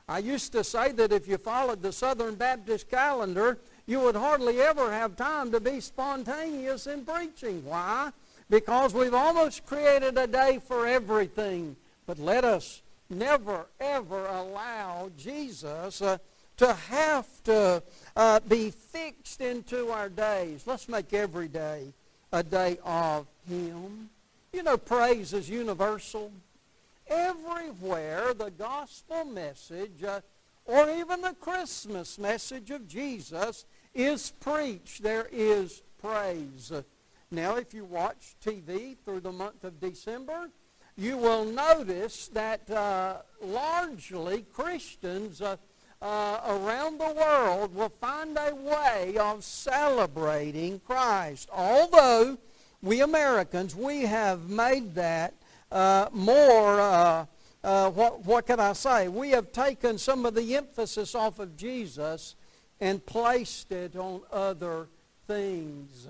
I 0.08 0.20
used 0.20 0.52
to 0.52 0.64
say 0.64 0.92
that 0.92 1.12
if 1.12 1.28
you 1.28 1.40
followed 1.40 1.82
the 1.82 1.92
Southern 1.92 2.36
Baptist 2.36 2.92
calendar, 2.92 3.58
you 3.88 4.00
would 4.02 4.16
hardly 4.16 4.62
ever 4.62 4.92
have 4.92 5.16
time 5.16 5.52
to 5.52 5.60
be 5.60 5.80
spontaneous 5.80 6.86
in 6.86 7.04
preaching. 7.04 7.66
Why? 7.66 8.12
Because 8.52 8.94
we've 8.94 9.16
almost 9.16 9.66
created 9.66 10.16
a 10.20 10.28
day 10.28 10.60
for 10.64 10.86
everything. 10.86 11.76
But 12.06 12.20
let 12.20 12.44
us 12.44 12.84
never, 13.10 13.66
ever 13.80 14.28
allow 14.28 15.10
Jesus 15.18 16.04
uh, 16.04 16.20
to 16.62 16.74
have 16.74 17.26
to 17.44 17.82
uh, 18.16 18.40
be 18.48 18.70
fixed 18.70 19.42
into 19.42 19.90
our 19.90 20.10
days. 20.10 20.68
Let's 20.68 20.88
make 20.88 21.12
every 21.12 21.48
day 21.48 21.92
a 22.32 22.44
day 22.44 22.78
of 22.86 23.26
Him. 23.50 24.12
You 24.54 24.62
know, 24.62 24.78
praise 24.78 25.34
is 25.34 25.50
universal. 25.50 26.32
Everywhere 27.08 28.36
the 28.36 28.52
gospel 28.52 29.26
message 29.26 30.04
uh, 30.04 30.22
or 30.66 30.88
even 30.92 31.22
the 31.22 31.34
Christmas 31.42 32.20
message 32.20 32.70
of 32.70 32.88
Jesus 32.88 33.66
is 33.96 34.30
preached, 34.40 35.02
there 35.02 35.30
is 35.32 35.82
praise. 36.00 36.72
Now, 37.32 37.56
if 37.56 37.74
you 37.74 37.86
watch 37.86 38.36
TV 38.46 38.98
through 39.04 39.22
the 39.22 39.32
month 39.32 39.64
of 39.64 39.80
December, 39.80 40.52
you 40.96 41.18
will 41.18 41.44
notice 41.44 42.28
that 42.28 42.70
uh, 42.70 43.22
largely 43.42 44.46
Christians 44.54 45.42
uh, 45.42 45.56
uh, 46.02 46.40
around 46.48 47.00
the 47.00 47.14
world 47.14 47.76
will 47.76 47.90
find 47.90 48.38
a 48.38 48.56
way 48.56 49.18
of 49.18 49.44
celebrating 49.44 50.80
Christ. 50.80 51.50
Although 51.52 52.38
we 52.82 53.02
Americans, 53.02 53.76
we 53.76 54.02
have 54.04 54.50
made 54.50 54.96
that 54.96 55.34
uh, 55.72 56.08
more, 56.12 56.82
uh, 56.82 57.26
uh, 57.64 57.90
what, 57.92 58.26
what 58.26 58.48
can 58.48 58.60
I 58.60 58.74
say? 58.74 59.08
We 59.08 59.30
have 59.32 59.52
taken 59.52 59.98
some 59.98 60.26
of 60.26 60.34
the 60.34 60.56
emphasis 60.56 61.14
off 61.14 61.40
of 61.40 61.56
Jesus 61.56 62.36
and 62.80 63.06
placed 63.06 63.72
it 63.72 63.96
on 63.96 64.22
other 64.32 64.88
things. 65.28 66.08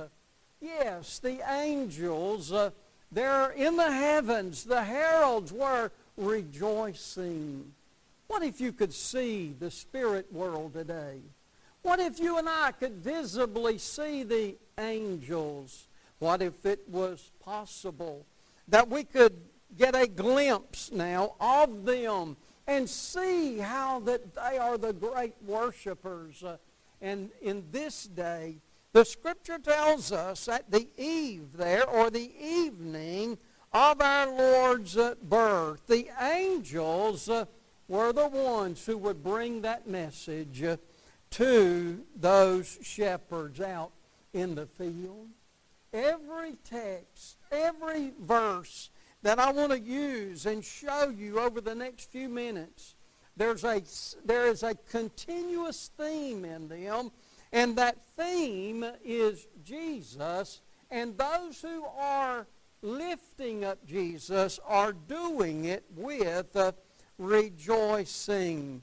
Yes, 0.61 1.19
the 1.19 1.41
angels, 1.51 2.53
uh, 2.53 2.69
they're 3.11 3.51
in 3.51 3.75
the 3.75 3.91
heavens. 3.91 4.63
The 4.63 4.83
heralds 4.83 5.51
were 5.51 5.91
rejoicing. 6.15 7.73
What 8.31 8.43
if 8.43 8.61
you 8.61 8.71
could 8.71 8.93
see 8.93 9.53
the 9.59 9.69
spirit 9.69 10.31
world 10.31 10.71
today? 10.71 11.19
What 11.81 11.99
if 11.99 12.17
you 12.17 12.37
and 12.37 12.47
I 12.47 12.71
could 12.71 12.93
visibly 12.93 13.77
see 13.77 14.23
the 14.23 14.55
angels? 14.79 15.89
What 16.19 16.41
if 16.41 16.65
it 16.65 16.87
was 16.87 17.29
possible 17.43 18.25
that 18.69 18.87
we 18.87 19.03
could 19.03 19.37
get 19.77 19.97
a 19.97 20.07
glimpse 20.07 20.93
now 20.93 21.35
of 21.41 21.83
them 21.83 22.37
and 22.67 22.89
see 22.89 23.57
how 23.57 23.99
that 23.99 24.33
they 24.33 24.57
are 24.57 24.77
the 24.77 24.93
great 24.93 25.35
worshipers. 25.45 26.41
Uh, 26.41 26.55
and 27.01 27.31
in 27.41 27.65
this 27.73 28.05
day, 28.05 28.61
the 28.93 29.03
scripture 29.03 29.59
tells 29.59 30.13
us 30.13 30.47
at 30.47 30.71
the 30.71 30.87
eve 30.97 31.57
there, 31.57 31.85
or 31.85 32.09
the 32.09 32.31
evening 32.41 33.37
of 33.73 33.99
our 33.99 34.27
Lord's 34.31 34.95
uh, 34.95 35.15
birth, 35.21 35.85
the 35.87 36.09
angels 36.21 37.27
uh, 37.27 37.43
were 37.91 38.13
the 38.13 38.29
ones 38.29 38.85
who 38.85 38.97
would 38.97 39.21
bring 39.21 39.61
that 39.61 39.85
message 39.85 40.63
uh, 40.63 40.77
to 41.29 42.01
those 42.15 42.79
shepherds 42.81 43.59
out 43.59 43.91
in 44.31 44.55
the 44.55 44.65
field. 44.65 45.27
Every 45.91 46.55
text, 46.63 47.35
every 47.51 48.13
verse 48.17 48.91
that 49.23 49.39
I 49.39 49.51
want 49.51 49.73
to 49.73 49.79
use 49.79 50.45
and 50.45 50.63
show 50.63 51.09
you 51.09 51.37
over 51.41 51.59
the 51.59 51.75
next 51.75 52.09
few 52.09 52.29
minutes, 52.29 52.95
there's 53.35 53.65
a, 53.65 53.83
there 54.23 54.47
is 54.47 54.63
a 54.63 54.73
continuous 54.89 55.91
theme 55.97 56.45
in 56.45 56.69
them, 56.69 57.11
and 57.51 57.75
that 57.75 57.97
theme 58.15 58.85
is 59.03 59.47
Jesus, 59.65 60.61
and 60.89 61.17
those 61.17 61.61
who 61.61 61.83
are 61.99 62.47
lifting 62.81 63.65
up 63.65 63.85
Jesus 63.85 64.61
are 64.65 64.93
doing 64.93 65.65
it 65.65 65.83
with 65.93 66.55
uh, 66.55 66.71
rejoicing. 67.21 68.81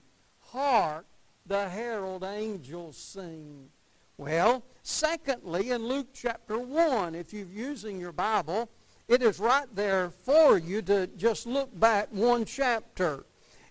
Hark, 0.52 1.04
the 1.46 1.68
herald 1.68 2.24
angels 2.24 2.96
sing. 2.96 3.68
Well, 4.16 4.62
secondly, 4.82 5.70
in 5.70 5.86
Luke 5.86 6.08
chapter 6.14 6.58
1, 6.58 7.14
if 7.14 7.32
you're 7.32 7.46
using 7.46 8.00
your 8.00 8.12
Bible, 8.12 8.68
it 9.08 9.22
is 9.22 9.38
right 9.38 9.66
there 9.74 10.10
for 10.10 10.58
you 10.58 10.82
to 10.82 11.06
just 11.06 11.46
look 11.46 11.78
back 11.78 12.08
one 12.10 12.44
chapter. 12.44 13.24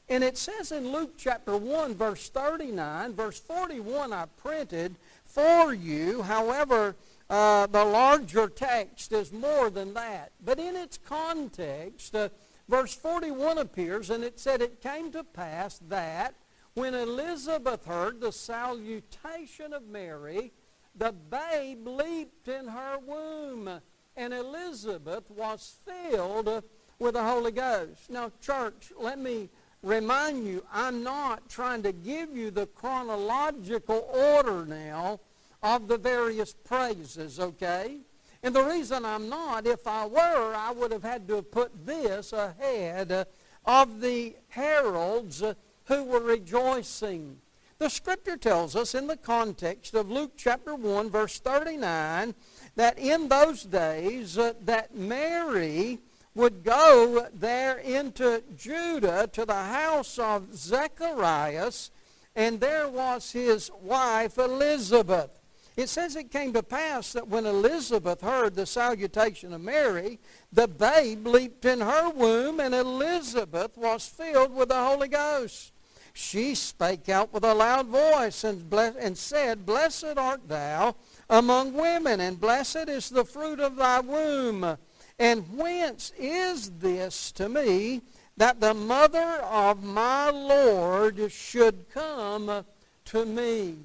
And 0.09 0.24
it 0.24 0.38
says 0.38 0.71
in 0.71 0.91
Luke 0.91 1.15
chapter 1.17 1.57
1, 1.57 1.95
verse 1.95 2.29
39, 2.29 3.13
verse 3.13 3.39
41 3.39 4.13
I 4.13 4.25
printed 4.38 4.95
for 5.25 5.74
you. 5.74 6.21
However, 6.21 6.95
uh, 7.29 7.67
the 7.67 7.83
larger 7.83 8.47
text 8.47 9.12
is 9.12 9.33
more 9.33 9.69
than 9.69 9.93
that. 9.95 10.31
But 10.43 10.59
in 10.59 10.75
its 10.75 10.97
context, 10.97 12.15
uh, 12.15 12.29
verse 12.69 12.95
41 12.95 13.57
appears, 13.57 14.09
and 14.09 14.24
it 14.24 14.39
said, 14.39 14.62
It 14.62 14.81
came 14.81 15.12
to 15.12 15.24
pass 15.24 15.79
that 15.88 16.36
when 16.74 16.93
Elizabeth 16.93 17.86
heard 17.86 18.21
the 18.21 18.31
salutation 18.31 19.74
of 19.74 19.88
Mary, 19.88 20.53
the 20.95 21.12
babe 21.12 21.88
leaped 21.88 22.47
in 22.47 22.67
her 22.67 22.97
womb, 23.05 23.81
and 24.15 24.33
Elizabeth 24.33 25.29
was 25.29 25.75
filled 25.86 26.63
with 27.00 27.13
the 27.13 27.24
Holy 27.24 27.51
Ghost. 27.51 28.09
Now, 28.09 28.31
church, 28.41 28.91
let 28.97 29.19
me 29.19 29.50
remind 29.83 30.47
you, 30.47 30.65
I'm 30.71 31.03
not 31.03 31.50
trying 31.50 31.83
to 31.83 31.91
give 31.91 32.36
you 32.36 32.51
the 32.51 32.67
chronological 32.67 34.07
order 34.13 34.65
now 34.65 35.19
of 35.62 35.88
the 35.88 35.97
various 35.97 36.53
praises, 36.53 37.39
okay? 37.39 38.00
And 38.44 38.56
the 38.56 38.63
reason 38.63 39.06
I'm 39.06 39.29
not, 39.29 39.65
if 39.65 39.88
I 39.88 40.06
were, 40.06 40.53
I 40.56 40.72
would 40.72 40.91
have 40.91 41.03
had 41.03 41.27
to 41.27 41.36
have 41.36 41.51
put 41.51 41.86
this 41.86 42.34
ahead 42.34 43.27
of 43.65 44.01
the 44.01 44.36
heralds 44.50 45.44
who 45.86 46.03
were 46.03 46.22
rejoicing. 46.22 47.39
The 47.79 47.89
scripture 47.89 48.38
tells 48.38 48.75
us 48.75 48.96
in 48.96 49.06
the 49.08 49.17
context 49.17 49.94
of 49.94 50.10
Luke 50.10 50.32
chapter 50.36 50.74
1 50.74 51.10
verse 51.12 51.39
39 51.39 52.34
that 52.75 52.98
in 52.98 53.27
those 53.27 53.63
days 53.63 54.34
that 54.36 54.96
Mary 54.96 56.00
would 56.34 56.63
go 56.63 57.27
there 57.34 57.77
into 57.77 58.44
Judah 58.58 59.29
to 59.34 59.46
the 59.46 59.53
house 59.53 60.17
of 60.17 60.56
Zacharias 60.56 61.91
and 62.36 62.60
there 62.60 62.88
was 62.88 63.32
his 63.32 63.70
wife 63.82 64.38
Elizabeth. 64.38 65.37
It 65.77 65.89
says 65.89 66.15
it 66.15 66.31
came 66.31 66.53
to 66.53 66.63
pass 66.63 67.13
that 67.13 67.27
when 67.27 67.46
Elizabeth 67.46 68.22
heard 68.22 68.55
the 68.55 68.65
salutation 68.65 69.53
of 69.53 69.62
Mary, 69.62 70.19
the 70.51 70.67
babe 70.67 71.27
leaped 71.27 71.65
in 71.65 71.81
her 71.81 72.10
womb, 72.10 72.60
and 72.60 72.74
Elizabeth 72.74 73.77
was 73.77 74.07
filled 74.07 74.55
with 74.55 74.69
the 74.69 74.84
Holy 74.84 75.07
Ghost. 75.07 75.72
She 76.13 76.55
spake 76.55 77.10
out 77.10 77.31
with 77.31 77.43
a 77.43 77.53
loud 77.53 77.86
voice 77.86 78.43
and, 78.43 78.67
bless, 78.67 78.96
and 78.96 79.15
said, 79.15 79.67
Blessed 79.67 80.17
art 80.17 80.50
thou 80.50 80.96
among 81.29 81.75
women, 81.75 82.22
and 82.22 82.41
blessed 82.41 82.89
is 82.89 83.10
the 83.10 83.24
fruit 83.24 83.60
of 83.60 83.75
thy 83.75 84.00
womb. 84.00 84.77
And 85.19 85.46
whence 85.55 86.12
is 86.17 86.72
this 86.79 87.31
to 87.34 87.50
me 87.50 88.01
that 88.36 88.60
the 88.60 88.74
mother 88.74 89.41
of 89.43 89.84
my 89.84 90.31
Lord 90.31 91.31
should 91.31 91.86
come 91.91 92.65
to 93.05 93.25
me? 93.25 93.75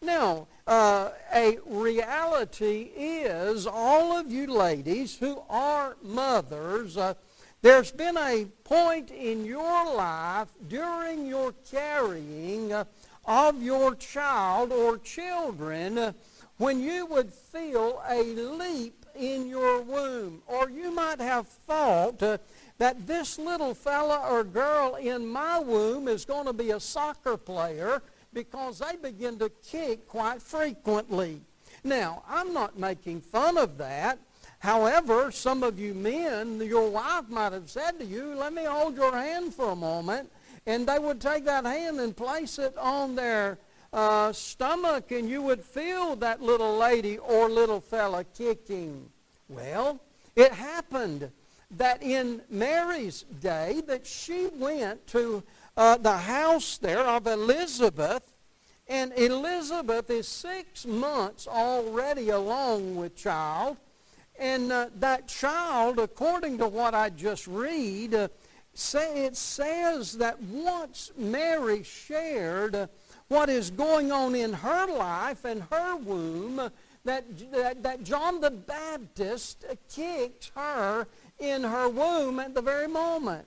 Now, 0.00 0.46
uh, 0.64 1.10
a 1.34 1.58
reality 1.66 2.90
is 2.94 3.66
all 3.66 4.16
of 4.16 4.30
you 4.30 4.46
ladies 4.46 5.18
who 5.18 5.42
are 5.50 5.96
mothers, 6.04 6.96
uh, 6.96 7.14
there's 7.62 7.90
been 7.90 8.16
a 8.16 8.46
point 8.62 9.10
in 9.10 9.44
your 9.44 9.96
life 9.96 10.48
during 10.68 11.26
your 11.26 11.52
carrying 11.68 12.72
uh, 12.72 12.84
of 13.24 13.60
your 13.60 13.96
child 13.96 14.70
or 14.70 14.98
children 14.98 15.98
uh, 15.98 16.12
when 16.58 16.80
you 16.80 17.04
would 17.06 17.32
feel 17.32 18.00
a 18.08 18.22
leap 18.22 19.04
in 19.16 19.48
your 19.48 19.82
womb. 19.82 20.42
Or 20.46 20.70
you 20.70 20.92
might 20.92 21.20
have 21.20 21.48
thought 21.48 22.22
uh, 22.22 22.38
that 22.78 23.04
this 23.08 23.36
little 23.36 23.74
fella 23.74 24.28
or 24.30 24.44
girl 24.44 24.94
in 24.94 25.26
my 25.26 25.58
womb 25.58 26.06
is 26.06 26.24
going 26.24 26.46
to 26.46 26.52
be 26.52 26.70
a 26.70 26.78
soccer 26.78 27.36
player 27.36 28.00
because 28.38 28.78
they 28.78 28.94
begin 28.94 29.36
to 29.36 29.50
kick 29.68 30.06
quite 30.06 30.40
frequently. 30.40 31.40
Now, 31.82 32.22
I'm 32.28 32.54
not 32.54 32.78
making 32.78 33.20
fun 33.20 33.58
of 33.58 33.76
that. 33.78 34.20
However, 34.60 35.32
some 35.32 35.64
of 35.64 35.80
you 35.80 35.92
men, 35.92 36.60
your 36.60 36.88
wife 36.88 37.28
might 37.28 37.52
have 37.52 37.68
said 37.68 37.98
to 37.98 38.04
you, 38.04 38.36
let 38.36 38.52
me 38.52 38.62
hold 38.62 38.94
your 38.94 39.12
hand 39.12 39.54
for 39.54 39.70
a 39.70 39.76
moment. 39.76 40.30
And 40.66 40.86
they 40.86 41.00
would 41.00 41.20
take 41.20 41.46
that 41.46 41.64
hand 41.64 41.98
and 41.98 42.16
place 42.16 42.60
it 42.60 42.78
on 42.78 43.16
their 43.16 43.58
uh, 43.92 44.32
stomach, 44.32 45.10
and 45.10 45.28
you 45.28 45.42
would 45.42 45.64
feel 45.64 46.14
that 46.16 46.40
little 46.40 46.76
lady 46.76 47.18
or 47.18 47.48
little 47.48 47.80
fella 47.80 48.22
kicking. 48.22 49.10
Well, 49.48 50.00
it 50.36 50.52
happened 50.52 51.32
that 51.72 52.04
in 52.04 52.42
Mary's 52.48 53.24
day 53.40 53.82
that 53.88 54.06
she 54.06 54.46
went 54.54 55.04
to 55.08 55.42
uh, 55.78 55.96
the 55.96 56.18
house 56.18 56.76
there 56.76 57.06
of 57.06 57.26
Elizabeth. 57.26 58.34
And 58.88 59.12
Elizabeth 59.16 60.10
is 60.10 60.26
six 60.26 60.84
months 60.84 61.46
already 61.46 62.30
along 62.30 62.96
with 62.96 63.14
child. 63.14 63.76
And 64.38 64.72
uh, 64.72 64.88
that 64.96 65.28
child, 65.28 65.98
according 65.98 66.58
to 66.58 66.66
what 66.66 66.94
I 66.94 67.10
just 67.10 67.46
read, 67.46 68.14
uh, 68.14 68.28
say, 68.74 69.24
it 69.24 69.36
says 69.36 70.14
that 70.18 70.40
once 70.42 71.12
Mary 71.16 71.82
shared 71.82 72.74
uh, 72.74 72.86
what 73.28 73.48
is 73.48 73.70
going 73.70 74.10
on 74.10 74.34
in 74.34 74.52
her 74.52 74.86
life 74.86 75.44
and 75.44 75.62
her 75.70 75.96
womb, 75.96 76.70
that, 77.04 77.52
that, 77.52 77.82
that 77.82 78.02
John 78.04 78.40
the 78.40 78.50
Baptist 78.50 79.64
kicked 79.94 80.50
her 80.56 81.06
in 81.38 81.62
her 81.62 81.88
womb 81.88 82.40
at 82.40 82.54
the 82.54 82.62
very 82.62 82.88
moment. 82.88 83.46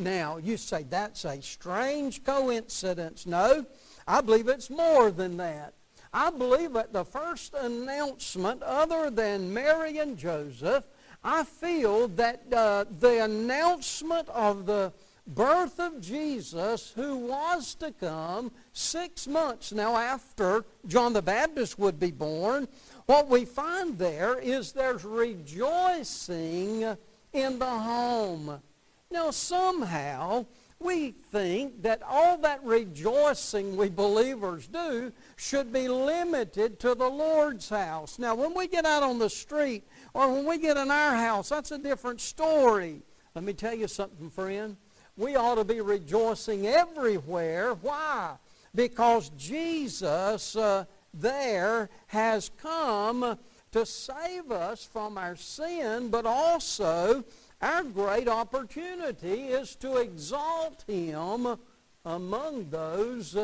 Now, 0.00 0.38
you 0.38 0.56
say 0.56 0.84
that's 0.88 1.26
a 1.26 1.42
strange 1.42 2.24
coincidence. 2.24 3.26
No, 3.26 3.66
I 4.06 4.22
believe 4.22 4.48
it's 4.48 4.70
more 4.70 5.10
than 5.10 5.36
that. 5.36 5.74
I 6.12 6.30
believe 6.30 6.72
that 6.72 6.92
the 6.92 7.04
first 7.04 7.54
announcement, 7.54 8.62
other 8.62 9.10
than 9.10 9.52
Mary 9.52 9.98
and 9.98 10.16
Joseph, 10.16 10.84
I 11.22 11.44
feel 11.44 12.08
that 12.08 12.42
uh, 12.52 12.86
the 12.98 13.24
announcement 13.24 14.28
of 14.30 14.64
the 14.64 14.92
birth 15.26 15.78
of 15.78 16.00
Jesus, 16.00 16.92
who 16.96 17.18
was 17.18 17.74
to 17.76 17.92
come 17.92 18.50
six 18.72 19.28
months 19.28 19.70
now 19.70 19.96
after 19.96 20.64
John 20.86 21.12
the 21.12 21.22
Baptist 21.22 21.78
would 21.78 22.00
be 22.00 22.10
born, 22.10 22.66
what 23.04 23.28
we 23.28 23.44
find 23.44 23.98
there 23.98 24.38
is 24.38 24.72
there's 24.72 25.04
rejoicing 25.04 26.96
in 27.32 27.58
the 27.58 27.66
home. 27.66 28.62
Now, 29.10 29.30
somehow, 29.30 30.46
we 30.78 31.10
think 31.10 31.82
that 31.82 32.02
all 32.08 32.38
that 32.38 32.64
rejoicing 32.64 33.76
we 33.76 33.88
believers 33.90 34.66
do 34.66 35.12
should 35.36 35.72
be 35.72 35.88
limited 35.88 36.80
to 36.80 36.94
the 36.94 37.08
Lord's 37.08 37.68
house. 37.68 38.18
Now, 38.18 38.34
when 38.34 38.54
we 38.54 38.66
get 38.66 38.86
out 38.86 39.02
on 39.02 39.18
the 39.18 39.28
street 39.28 39.84
or 40.14 40.32
when 40.32 40.46
we 40.46 40.58
get 40.58 40.76
in 40.76 40.90
our 40.90 41.16
house, 41.16 41.50
that's 41.50 41.70
a 41.70 41.78
different 41.78 42.20
story. 42.20 43.02
Let 43.34 43.44
me 43.44 43.52
tell 43.52 43.74
you 43.74 43.88
something, 43.88 44.30
friend. 44.30 44.76
We 45.16 45.36
ought 45.36 45.56
to 45.56 45.64
be 45.64 45.80
rejoicing 45.80 46.66
everywhere. 46.66 47.74
Why? 47.74 48.36
Because 48.74 49.30
Jesus 49.36 50.56
uh, 50.56 50.84
there 51.12 51.90
has 52.06 52.50
come 52.62 53.38
to 53.72 53.86
save 53.86 54.50
us 54.50 54.84
from 54.84 55.18
our 55.18 55.36
sin, 55.36 56.08
but 56.08 56.26
also 56.26 57.24
our 57.60 57.82
great 57.82 58.28
opportunity 58.28 59.48
is 59.48 59.74
to 59.76 59.96
exalt 59.98 60.84
him 60.86 61.58
among 62.04 62.70
those 62.70 63.36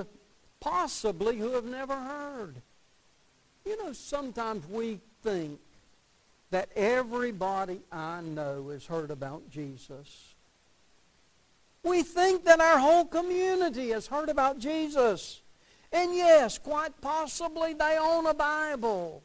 possibly 0.60 1.38
who 1.38 1.52
have 1.52 1.66
never 1.66 1.94
heard. 1.94 2.62
You 3.64 3.76
know, 3.82 3.92
sometimes 3.92 4.66
we 4.68 5.00
think 5.22 5.60
that 6.50 6.70
everybody 6.76 7.80
I 7.90 8.20
know 8.22 8.68
has 8.70 8.86
heard 8.86 9.10
about 9.10 9.50
Jesus. 9.50 10.34
We 11.82 12.02
think 12.02 12.44
that 12.44 12.60
our 12.60 12.78
whole 12.78 13.04
community 13.04 13.90
has 13.90 14.06
heard 14.06 14.28
about 14.28 14.58
Jesus. 14.58 15.42
And 15.92 16.14
yes, 16.14 16.58
quite 16.58 17.00
possibly 17.00 17.74
they 17.74 17.98
own 18.00 18.26
a 18.26 18.34
Bible. 18.34 19.22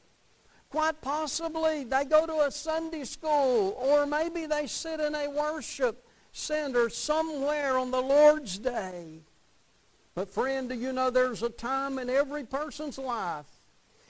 Quite 0.72 1.02
possibly 1.02 1.84
they 1.84 2.06
go 2.06 2.26
to 2.26 2.48
a 2.48 2.52
Sunday 2.52 3.04
school 3.04 3.76
or 3.78 4.06
maybe 4.06 4.46
they 4.46 4.68
sit 4.68 5.00
in 5.00 5.14
a 5.14 5.30
worship 5.30 6.08
center 6.32 6.90
somewhere 6.90 7.78
on 7.78 7.92
the 7.92 8.02
Lord's 8.02 8.58
day. 8.58 9.20
But 10.16 10.30
friend, 10.30 10.70
do 10.70 10.76
you 10.76 10.94
know 10.94 11.10
there's 11.10 11.44
a 11.44 11.50
time 11.50 12.00
in 12.00 12.10
every 12.10 12.46
person's 12.46 12.98
life 12.98 13.46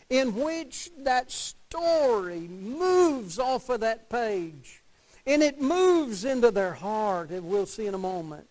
in 0.09 0.35
which 0.35 0.91
that 0.99 1.31
story 1.31 2.41
moves 2.41 3.39
off 3.39 3.69
of 3.69 3.79
that 3.79 4.09
page 4.09 4.81
and 5.25 5.43
it 5.43 5.61
moves 5.61 6.25
into 6.25 6.51
their 6.51 6.73
heart, 6.73 7.29
and 7.29 7.45
we'll 7.45 7.65
see 7.65 7.85
in 7.85 7.93
a 7.93 7.99
moment. 7.99 8.47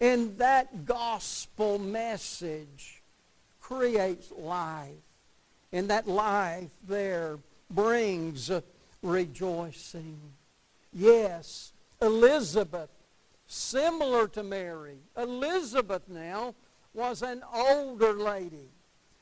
And 0.00 0.36
that 0.38 0.84
gospel 0.84 1.78
message 1.78 3.02
creates 3.60 4.32
life. 4.36 4.90
And 5.72 5.90
that 5.90 6.08
life 6.08 6.70
there 6.88 7.38
brings 7.70 8.50
rejoicing. 9.02 10.20
Yes, 10.92 11.72
Elizabeth, 12.00 12.90
similar 13.46 14.28
to 14.28 14.42
Mary. 14.42 14.98
Elizabeth 15.16 16.08
now 16.08 16.54
was 16.94 17.22
an 17.22 17.42
older 17.52 18.14
lady. 18.14 18.70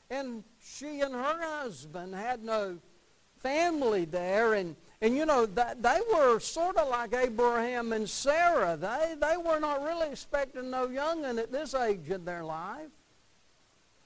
And 0.09 0.43
she 0.61 1.01
and 1.01 1.13
her 1.13 1.41
husband 1.41 2.15
had 2.15 2.43
no 2.43 2.77
family 3.41 4.05
there. 4.05 4.53
And, 4.53 4.75
and 5.01 5.15
you 5.15 5.25
know, 5.25 5.45
they 5.45 5.99
were 6.13 6.39
sort 6.39 6.77
of 6.77 6.89
like 6.89 7.13
Abraham 7.13 7.91
and 7.93 8.09
Sarah. 8.09 8.77
They, 8.77 9.15
they 9.19 9.37
were 9.37 9.59
not 9.59 9.83
really 9.83 10.09
expecting 10.09 10.69
no 10.69 10.87
young'un 10.87 11.37
at 11.39 11.51
this 11.51 11.73
age 11.73 12.09
in 12.09 12.23
their 12.25 12.43
life. 12.43 12.89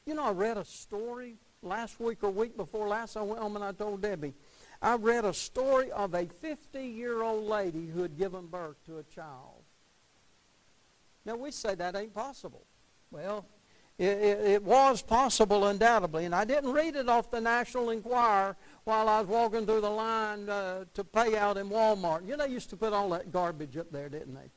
You 0.06 0.15
know, 0.15 0.25
I 0.25 0.32
read 0.32 0.58
a 0.58 0.65
story 0.65 1.36
last 1.63 2.00
week 2.00 2.24
or 2.24 2.30
week 2.30 2.58
before 2.58 2.88
last, 2.88 3.17
I 3.17 3.21
went 3.21 3.41
home 3.41 3.56
and 3.56 3.65
I 3.65 3.71
told 3.71 4.02
Debbie, 4.02 4.34
I 4.82 4.95
read 4.95 5.26
a 5.26 5.34
story 5.34 5.91
of 5.91 6.13
a 6.13 6.26
50-year-old 6.26 7.47
lady 7.47 7.88
who 7.88 8.02
had 8.02 8.17
given 8.17 8.47
birth 8.47 8.84
to 8.86 8.97
a 8.97 9.04
child. 9.04 9.63
Now, 11.24 11.36
we 11.36 11.52
say 11.52 11.76
that 11.76 11.95
ain't 11.95 12.15
possible. 12.15 12.65
Well, 13.12 13.45
it, 14.00 14.06
it, 14.06 14.39
it, 14.47 14.63
was 14.63 15.04
possible 15.04 15.67
undoubtedly, 15.67 16.26
and 16.26 16.34
I 16.34 16.45
didn't 16.45 16.71
read 16.71 16.95
it 16.95 17.08
off 17.08 17.30
the 17.30 17.41
National 17.41 17.91
Enquirer 17.91 18.56
while 18.86 19.08
I 19.08 19.19
was 19.19 19.28
walking 19.28 19.67
through 19.67 19.82
the 19.82 19.89
line 19.91 20.50
uh, 20.50 20.86
to 20.95 21.04
pay 21.04 21.38
out 21.38 21.58
in 21.58 21.69
Walmart. 21.69 22.28
You 22.28 22.36
know, 22.36 22.47
they 22.47 22.52
used 22.52 22.71
to 22.71 22.78
put 22.78 22.93
all 22.93 23.10
that 23.10 23.32
garbage 23.32 23.78
up 23.78 23.91
there, 23.91 24.10
didn't 24.10 24.34
they? 24.34 24.50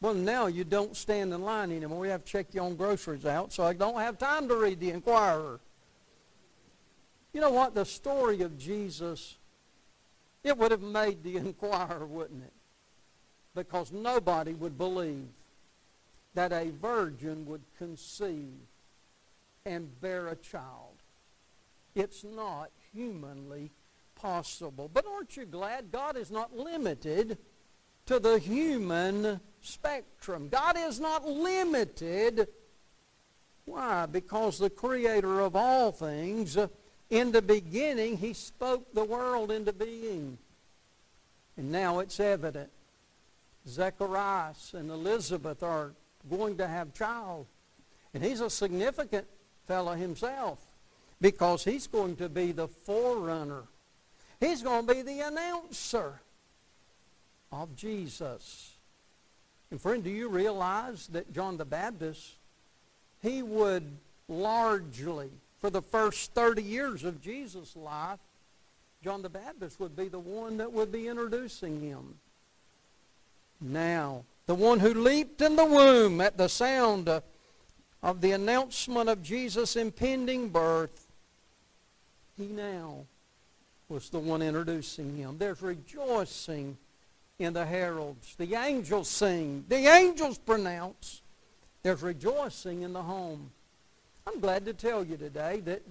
Well, 0.00 0.14
now 0.14 0.46
you 0.46 0.62
don't 0.62 0.96
stand 0.96 1.34
in 1.34 1.42
line 1.42 1.72
anymore. 1.72 2.04
You 2.06 2.12
have 2.12 2.24
to 2.24 2.30
check 2.30 2.54
your 2.54 2.64
own 2.64 2.76
groceries 2.76 3.26
out, 3.26 3.52
so 3.52 3.64
I 3.64 3.72
don't 3.72 3.98
have 3.98 4.18
time 4.18 4.48
to 4.48 4.54
read 4.54 4.78
the 4.78 4.90
Enquirer. 4.90 5.58
You 7.32 7.40
know 7.40 7.50
what? 7.50 7.74
The 7.74 7.84
story 7.84 8.42
of 8.42 8.58
Jesus, 8.58 9.36
it 10.42 10.56
would 10.56 10.70
have 10.70 10.82
made 10.82 11.22
the 11.22 11.36
Enquirer, 11.38 12.06
wouldn't 12.06 12.42
it? 12.42 12.52
Because 13.54 13.92
nobody 13.92 14.54
would 14.54 14.78
believe 14.78 15.28
that 16.34 16.52
a 16.52 16.70
virgin 16.70 17.46
would 17.46 17.62
conceive 17.78 18.60
and 19.66 20.00
bear 20.00 20.28
a 20.28 20.36
child. 20.36 21.02
It's 21.94 22.22
not 22.24 22.70
humanly 22.92 23.70
possible. 24.14 24.90
But 24.92 25.06
aren't 25.06 25.36
you 25.36 25.44
glad 25.44 25.90
God 25.90 26.16
is 26.16 26.30
not 26.30 26.56
limited 26.56 27.38
to 28.06 28.18
the 28.18 28.38
human 28.38 29.40
spectrum? 29.60 30.48
God 30.48 30.76
is 30.78 31.00
not 31.00 31.26
limited. 31.26 32.48
Why? 33.64 34.06
Because 34.06 34.58
the 34.58 34.70
creator 34.70 35.40
of 35.40 35.56
all 35.56 35.90
things, 35.90 36.56
in 37.10 37.32
the 37.32 37.42
beginning, 37.42 38.16
he 38.16 38.32
spoke 38.32 38.94
the 38.94 39.04
world 39.04 39.50
into 39.50 39.72
being. 39.72 40.38
And 41.56 41.70
now 41.72 41.98
it's 41.98 42.20
evident. 42.20 42.70
Zacharias 43.66 44.74
and 44.74 44.90
Elizabeth 44.90 45.62
are 45.62 45.92
going 46.30 46.56
to 46.58 46.66
have 46.66 46.94
child. 46.94 47.46
And 48.14 48.24
he's 48.24 48.40
a 48.40 48.48
significant 48.48 49.26
fellow 49.66 49.94
himself 49.94 50.58
because 51.20 51.64
he's 51.64 51.86
going 51.86 52.16
to 52.16 52.28
be 52.28 52.52
the 52.52 52.68
forerunner. 52.68 53.64
He's 54.38 54.62
going 54.62 54.86
to 54.86 54.94
be 54.94 55.02
the 55.02 55.20
announcer 55.20 56.20
of 57.52 57.76
Jesus. 57.76 58.72
And 59.70 59.80
friend, 59.80 60.02
do 60.02 60.10
you 60.10 60.28
realize 60.28 61.08
that 61.08 61.32
John 61.32 61.56
the 61.56 61.64
Baptist, 61.64 62.36
he 63.22 63.42
would 63.42 63.84
largely, 64.28 65.30
for 65.60 65.70
the 65.70 65.82
first 65.82 66.32
30 66.32 66.62
years 66.62 67.04
of 67.04 67.20
Jesus' 67.20 67.76
life, 67.76 68.18
John 69.04 69.22
the 69.22 69.28
Baptist 69.28 69.78
would 69.78 69.94
be 69.96 70.08
the 70.08 70.18
one 70.18 70.56
that 70.56 70.72
would 70.72 70.90
be 70.90 71.06
introducing 71.06 71.80
him. 71.80 72.14
Now, 73.60 74.24
the 74.46 74.54
one 74.54 74.80
who 74.80 74.94
leaped 74.94 75.40
in 75.42 75.56
the 75.56 75.64
womb 75.64 76.20
at 76.20 76.36
the 76.36 76.48
sound 76.48 77.08
of 78.02 78.20
the 78.20 78.32
announcement 78.32 79.08
of 79.08 79.22
Jesus' 79.22 79.76
impending 79.76 80.48
birth, 80.48 81.06
he 82.36 82.46
now 82.46 83.04
was 83.88 84.08
the 84.08 84.18
one 84.18 84.40
introducing 84.40 85.16
him. 85.16 85.36
There's 85.38 85.60
rejoicing 85.60 86.78
in 87.38 87.52
the 87.52 87.66
heralds. 87.66 88.34
The 88.36 88.54
angels 88.54 89.08
sing. 89.08 89.64
The 89.68 89.86
angels 89.86 90.38
pronounce. 90.38 91.20
There's 91.82 92.02
rejoicing 92.02 92.82
in 92.82 92.92
the 92.92 93.02
home. 93.02 93.50
I'm 94.30 94.38
glad 94.38 94.64
to 94.66 94.72
tell 94.72 95.04
you 95.04 95.16
today 95.16 95.58
that 95.64 95.82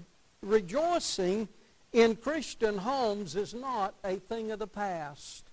rejoicing 0.41 1.49
in 1.91 2.15
Christian 2.15 2.77
homes 2.77 3.35
is 3.35 3.53
not 3.53 3.95
a 4.03 4.15
thing 4.15 4.51
of 4.51 4.59
the 4.59 4.67
past. 4.67 5.43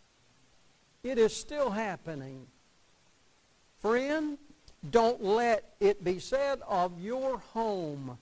It 1.03 1.19
is 1.19 1.35
still 1.35 1.71
happening. 1.71 2.47
Friend, 3.81 4.39
don't 4.89 5.23
let 5.23 5.75
it 5.81 6.05
be 6.05 6.21
said 6.21 6.61
of 6.69 7.01
your 7.01 7.39
home 7.39 8.19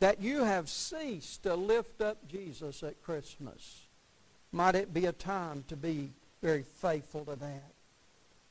that 0.00 0.20
you 0.20 0.44
have 0.44 0.70
ceased 0.70 1.42
to 1.42 1.54
lift 1.54 2.00
up 2.00 2.26
Jesus 2.26 2.82
at 2.82 3.02
Christmas. 3.02 3.82
Might 4.50 4.76
it 4.76 4.94
be 4.94 5.04
a 5.04 5.12
time 5.12 5.64
to 5.68 5.76
be 5.76 6.10
very 6.42 6.62
faithful 6.62 7.26
to 7.26 7.36
that? 7.36 7.72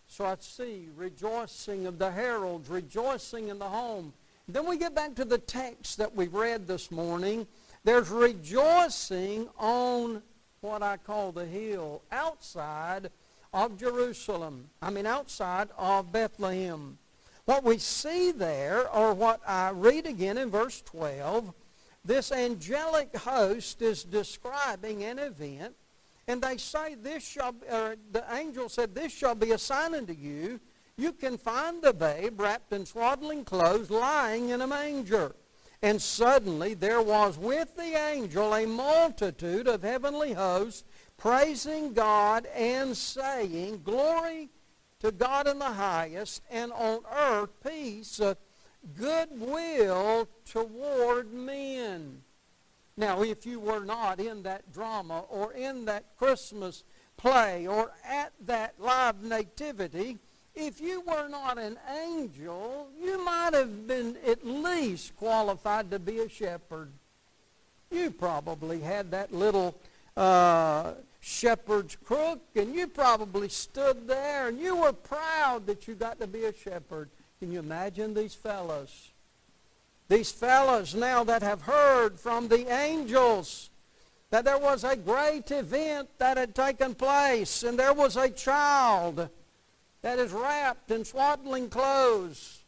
So 0.07 0.25
I 0.25 0.35
see 0.39 0.89
rejoicing 0.95 1.87
of 1.87 1.97
the 1.97 2.11
heralds, 2.11 2.69
rejoicing 2.69 3.47
in 3.47 3.57
the 3.57 3.69
home. 3.69 4.13
Then 4.47 4.67
we 4.67 4.77
get 4.77 4.93
back 4.93 5.15
to 5.15 5.25
the 5.25 5.37
text 5.37 5.97
that 5.97 6.15
we 6.15 6.27
read 6.27 6.67
this 6.67 6.91
morning. 6.91 7.47
There's 7.85 8.09
rejoicing 8.09 9.47
on 9.57 10.21
what 10.59 10.83
I 10.83 10.97
call 10.97 11.31
the 11.31 11.45
hill, 11.45 12.01
outside 12.11 13.09
of 13.53 13.77
Jerusalem. 13.77 14.69
I 14.81 14.89
mean, 14.89 15.05
outside 15.05 15.69
of 15.77 16.11
Bethlehem. 16.11 16.97
What 17.45 17.63
we 17.63 17.77
see 17.77 18.31
there, 18.31 18.89
or 18.89 19.13
what 19.13 19.41
I 19.47 19.69
read 19.71 20.07
again 20.07 20.37
in 20.37 20.49
verse 20.49 20.81
12, 20.81 21.53
this 22.05 22.31
angelic 22.31 23.15
host 23.15 23.81
is 23.81 24.03
describing 24.03 25.03
an 25.03 25.19
event, 25.19 25.75
and 26.27 26.41
they 26.41 26.57
say 26.57 26.95
this 26.95 27.25
shall, 27.25 27.55
uh, 27.69 27.95
the 28.11 28.23
angel 28.33 28.69
said, 28.69 28.95
this 28.95 29.13
shall 29.13 29.35
be 29.35 29.51
a 29.51 29.57
sign 29.57 29.93
unto 29.93 30.13
you. 30.13 30.59
You 30.97 31.11
can 31.11 31.37
find 31.37 31.81
the 31.81 31.93
babe 31.93 32.39
wrapped 32.39 32.71
in 32.71 32.85
swaddling 32.85 33.45
clothes 33.45 33.89
lying 33.89 34.49
in 34.49 34.61
a 34.61 34.67
manger. 34.67 35.35
And 35.81 36.01
suddenly 36.01 36.75
there 36.75 37.01
was 37.01 37.37
with 37.37 37.75
the 37.75 37.97
angel 37.97 38.53
a 38.55 38.65
multitude 38.65 39.67
of 39.67 39.81
heavenly 39.81 40.33
hosts 40.33 40.83
praising 41.17 41.93
God 41.93 42.45
and 42.55 42.95
saying, 42.95 43.81
Glory 43.83 44.49
to 44.99 45.11
God 45.11 45.47
in 45.47 45.59
the 45.59 45.65
highest, 45.65 46.41
and 46.49 46.71
on 46.71 47.01
earth 47.13 47.49
peace, 47.61 48.21
uh, 48.21 48.35
goodwill 48.97 50.29
toward 50.45 51.33
men. 51.33 52.21
Now, 52.95 53.23
if 53.23 53.45
you 53.45 53.59
were 53.59 53.83
not 53.83 54.19
in 54.19 54.43
that 54.43 54.71
drama 54.71 55.25
or 55.29 55.51
in 55.53 55.85
that 55.85 56.15
Christmas 56.17 56.83
play 57.17 57.67
or 57.67 57.91
at 58.07 58.31
that 58.45 58.75
live 58.79 59.23
nativity, 59.23 60.19
if 60.55 60.79
you 60.79 61.01
were 61.01 61.27
not 61.27 61.57
an 61.57 61.77
angel, 62.05 62.87
you 63.01 63.23
might 63.23 63.53
have 63.53 63.87
been 63.87 64.17
at 64.27 64.45
least 64.45 65.15
qualified 65.15 65.89
to 65.91 65.99
be 65.99 66.19
a 66.19 66.29
shepherd. 66.29 66.91
You 67.89 68.11
probably 68.11 68.79
had 68.79 69.11
that 69.11 69.33
little 69.33 69.75
uh, 70.15 70.93
shepherd's 71.19 71.95
crook, 71.95 72.41
and 72.55 72.75
you 72.75 72.87
probably 72.87 73.49
stood 73.49 74.07
there 74.07 74.47
and 74.49 74.59
you 74.59 74.75
were 74.75 74.93
proud 74.93 75.65
that 75.67 75.87
you 75.87 75.95
got 75.95 76.19
to 76.19 76.27
be 76.27 76.45
a 76.45 76.53
shepherd. 76.53 77.09
Can 77.39 77.51
you 77.51 77.59
imagine 77.59 78.13
these 78.13 78.35
fellows? 78.35 79.11
These 80.07 80.31
fellows 80.31 80.93
now 80.93 81.23
that 81.23 81.41
have 81.41 81.61
heard 81.61 82.19
from 82.19 82.47
the 82.47 82.71
angels 82.71 83.69
that 84.29 84.45
there 84.45 84.57
was 84.57 84.83
a 84.83 84.95
great 84.95 85.49
event 85.51 86.09
that 86.17 86.37
had 86.37 86.53
taken 86.53 86.93
place 86.93 87.63
and 87.63 87.77
there 87.77 87.93
was 87.93 88.17
a 88.17 88.29
child 88.29 89.29
that 90.03 90.19
is 90.19 90.31
wrapped 90.31 90.91
in 90.91 91.03
swaddling 91.03 91.69
clothes. 91.69 92.63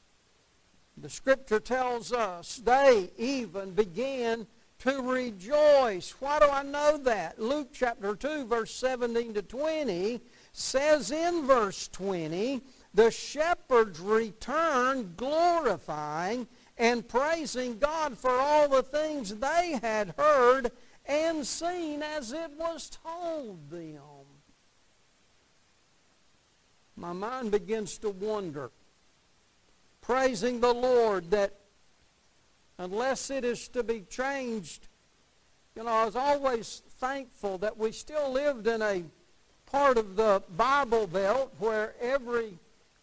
The 0.98 1.10
scripture 1.10 1.60
tells 1.60 2.14
us 2.14 2.56
they 2.58 3.12
even 3.18 3.72
began 3.72 4.48
to 4.80 5.02
rejoice. 5.02 6.16
Why 6.20 6.40
do 6.40 6.48
I 6.50 6.64
know 6.64 6.98
that? 6.98 7.40
Luke 7.40 7.70
chapter 7.74 8.16
2, 8.16 8.46
verse 8.46 8.74
17 8.74 9.34
to 9.34 9.42
20 9.42 10.22
says 10.54 11.12
in 11.12 11.46
verse 11.46 11.90
20, 11.90 12.62
the 12.94 13.12
shepherds 13.12 14.00
returned 14.00 15.18
glorifying 15.18 16.48
and 16.78 17.08
praising 17.08 17.78
God 17.78 18.18
for 18.18 18.32
all 18.32 18.70
the 18.70 18.84
things 18.84 19.36
they 19.36 19.78
had 19.82 20.14
heard 20.18 20.72
and 21.06 21.46
seen 21.46 22.02
as 22.02 22.32
it 22.32 22.52
was 22.58 22.90
told 22.90 23.70
them. 23.70 24.15
My 27.06 27.14
mind 27.14 27.52
begins 27.52 28.00
to 28.00 28.10
wonder, 28.10 28.72
praising 30.02 30.60
the 30.60 30.74
Lord 30.74 31.30
that 31.30 31.54
unless 32.80 33.30
it 33.30 33.46
is 33.46 33.68
to 33.70 33.84
be 33.84 34.02
changed. 34.10 34.88
You 35.76 35.84
know, 35.84 35.92
I 35.92 36.06
was 36.06 36.16
always 36.16 36.82
thankful 36.98 37.60
that 37.60 37.78
we 37.78 37.92
still 37.92 38.32
lived 38.32 38.66
in 38.66 38.82
a 38.82 39.04
part 39.68 40.00
of 40.00 40.16
the 40.16 40.42
Bible 40.58 41.06
Belt 41.06 41.54
where 41.60 41.94
every 42.02 42.58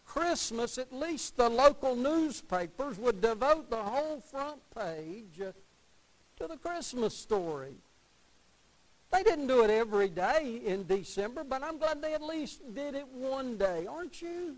Christmas, 0.05 0.77
at 0.77 0.91
least 0.91 1.37
the 1.37 1.47
local 1.47 1.95
newspapers 1.95 2.97
would 2.97 3.21
devote 3.21 3.69
the 3.69 3.77
whole 3.77 4.19
front 4.19 4.59
page 4.75 5.37
to 5.37 6.47
the 6.47 6.57
Christmas 6.57 7.15
story. 7.15 7.75
They 9.13 9.23
didn't 9.23 9.47
do 9.47 9.63
it 9.63 9.69
every 9.69 10.09
day 10.09 10.59
in 10.65 10.85
December, 10.87 11.45
but 11.45 11.63
I'm 11.63 11.77
glad 11.77 12.01
they 12.01 12.13
at 12.13 12.23
least 12.23 12.61
did 12.73 12.95
it 12.95 13.07
one 13.07 13.57
day, 13.57 13.85
aren't 13.87 14.21
you? 14.21 14.57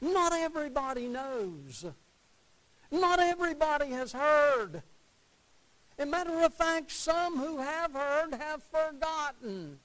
Not 0.00 0.32
everybody 0.32 1.08
knows 1.08 1.86
not 2.90 3.20
everybody 3.20 3.90
has 3.90 4.12
heard. 4.12 4.82
As 5.98 6.06
a 6.06 6.06
matter 6.06 6.40
of 6.40 6.54
fact, 6.54 6.90
some 6.90 7.38
who 7.38 7.58
have 7.58 7.92
heard 7.92 8.34
have 8.34 8.62
forgotten. 8.62 9.78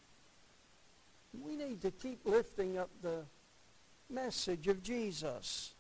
We 1.41 1.55
need 1.55 1.81
to 1.81 1.91
keep 1.91 2.19
lifting 2.25 2.77
up 2.77 2.89
the 3.01 3.23
message 4.09 4.67
of 4.67 4.83
Jesus. 4.83 5.73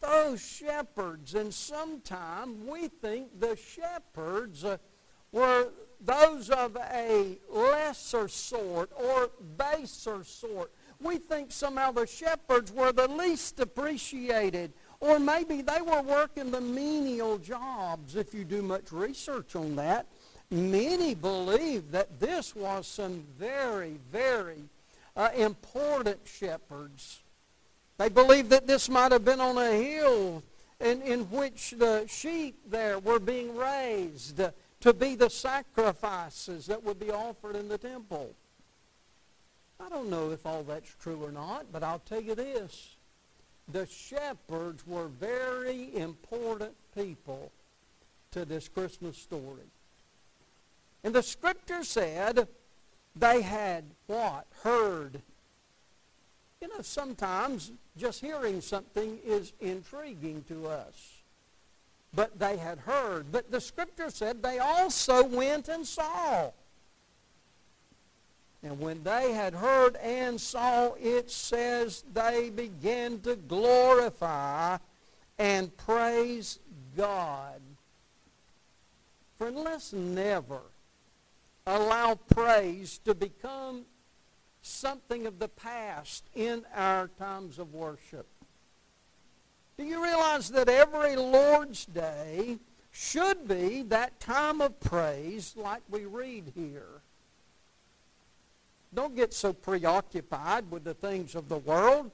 Those 0.00 0.44
shepherds, 0.44 1.34
and 1.34 1.54
sometimes 1.54 2.68
we 2.68 2.88
think 2.88 3.40
the 3.40 3.56
shepherds 3.56 4.64
uh, 4.64 4.76
were 5.30 5.68
those 6.04 6.50
of 6.50 6.76
a 6.76 7.38
lesser 7.50 8.28
sort 8.28 8.90
or 8.94 9.30
baser 9.56 10.24
sort. 10.24 10.72
we 11.00 11.18
think 11.18 11.50
somehow 11.50 11.90
the 11.92 12.06
shepherds 12.06 12.72
were 12.72 12.92
the 12.92 13.08
least 13.08 13.58
appreciated. 13.60 14.72
Or 15.00 15.18
maybe 15.18 15.62
they 15.62 15.80
were 15.80 16.02
working 16.02 16.52
the 16.52 16.60
menial 16.60 17.38
jobs. 17.38 18.14
If 18.14 18.32
you 18.32 18.44
do 18.44 18.62
much 18.62 18.92
research 18.92 19.56
on 19.56 19.74
that, 19.76 20.06
many 20.50 21.14
believe 21.14 21.90
that 21.90 22.20
this 22.20 22.54
was 22.54 22.86
some 22.86 23.24
very, 23.36 23.98
very 24.12 24.62
uh, 25.16 25.30
important 25.36 26.20
shepherds. 26.24 27.20
They 27.98 28.08
believe 28.08 28.48
that 28.50 28.66
this 28.66 28.88
might 28.88 29.10
have 29.12 29.24
been 29.24 29.40
on 29.40 29.58
a 29.58 29.72
hill 29.72 30.42
in, 30.78 31.02
in 31.02 31.20
which 31.30 31.74
the 31.76 32.06
sheep 32.06 32.56
there 32.68 32.98
were 32.98 33.18
being 33.18 33.56
raised 33.56 34.40
to 34.82 34.92
be 34.92 35.14
the 35.14 35.30
sacrifices 35.30 36.66
that 36.66 36.82
would 36.82 36.98
be 36.98 37.10
offered 37.10 37.54
in 37.56 37.68
the 37.68 37.78
temple. 37.78 38.34
I 39.80 39.88
don't 39.88 40.10
know 40.10 40.30
if 40.30 40.44
all 40.44 40.64
that's 40.64 40.94
true 41.00 41.22
or 41.22 41.30
not, 41.30 41.66
but 41.72 41.82
I'll 41.82 42.00
tell 42.00 42.20
you 42.20 42.34
this. 42.34 42.96
The 43.72 43.86
shepherds 43.86 44.84
were 44.86 45.06
very 45.06 45.94
important 45.96 46.74
people 46.96 47.52
to 48.32 48.44
this 48.44 48.68
Christmas 48.68 49.16
story. 49.16 49.70
And 51.04 51.14
the 51.14 51.22
scripture 51.22 51.84
said 51.84 52.48
they 53.14 53.42
had 53.42 53.84
what? 54.08 54.46
Heard. 54.62 55.22
You 56.60 56.68
know, 56.68 56.82
sometimes 56.82 57.70
just 57.96 58.20
hearing 58.20 58.60
something 58.60 59.18
is 59.24 59.52
intriguing 59.60 60.44
to 60.48 60.66
us. 60.66 61.21
But 62.14 62.38
they 62.38 62.56
had 62.56 62.78
heard. 62.78 63.32
But 63.32 63.50
the 63.50 63.60
scripture 63.60 64.10
said 64.10 64.42
they 64.42 64.58
also 64.58 65.24
went 65.24 65.68
and 65.68 65.86
saw. 65.86 66.50
And 68.62 68.78
when 68.78 69.02
they 69.02 69.32
had 69.32 69.54
heard 69.54 69.96
and 69.96 70.40
saw, 70.40 70.92
it 70.94 71.30
says 71.30 72.04
they 72.12 72.50
began 72.50 73.20
to 73.20 73.34
glorify 73.34 74.78
and 75.38 75.76
praise 75.76 76.60
God. 76.96 77.60
Friend, 79.36 79.56
let's 79.56 79.92
never 79.92 80.60
allow 81.66 82.14
praise 82.14 82.98
to 83.04 83.14
become 83.14 83.84
something 84.62 85.26
of 85.26 85.40
the 85.40 85.48
past 85.48 86.24
in 86.34 86.64
our 86.74 87.08
times 87.18 87.58
of 87.58 87.74
worship. 87.74 88.26
Do 89.82 89.88
you 89.88 90.00
realize 90.00 90.48
that 90.50 90.68
every 90.68 91.16
Lord's 91.16 91.86
Day 91.86 92.58
should 92.92 93.48
be 93.48 93.82
that 93.88 94.20
time 94.20 94.60
of 94.60 94.78
praise 94.78 95.54
like 95.56 95.82
we 95.90 96.04
read 96.04 96.52
here? 96.54 97.00
Don't 98.94 99.16
get 99.16 99.34
so 99.34 99.52
preoccupied 99.52 100.70
with 100.70 100.84
the 100.84 100.94
things 100.94 101.34
of 101.34 101.48
the 101.48 101.58
world 101.58 102.12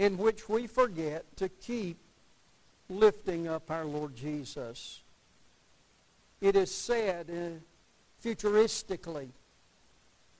in 0.00 0.18
which 0.18 0.48
we 0.48 0.66
forget 0.66 1.24
to 1.36 1.48
keep 1.48 1.98
lifting 2.88 3.46
up 3.46 3.70
our 3.70 3.84
Lord 3.84 4.16
Jesus. 4.16 5.02
It 6.40 6.56
is 6.56 6.74
said 6.74 7.30
uh, 7.30 8.26
futuristically, 8.26 9.28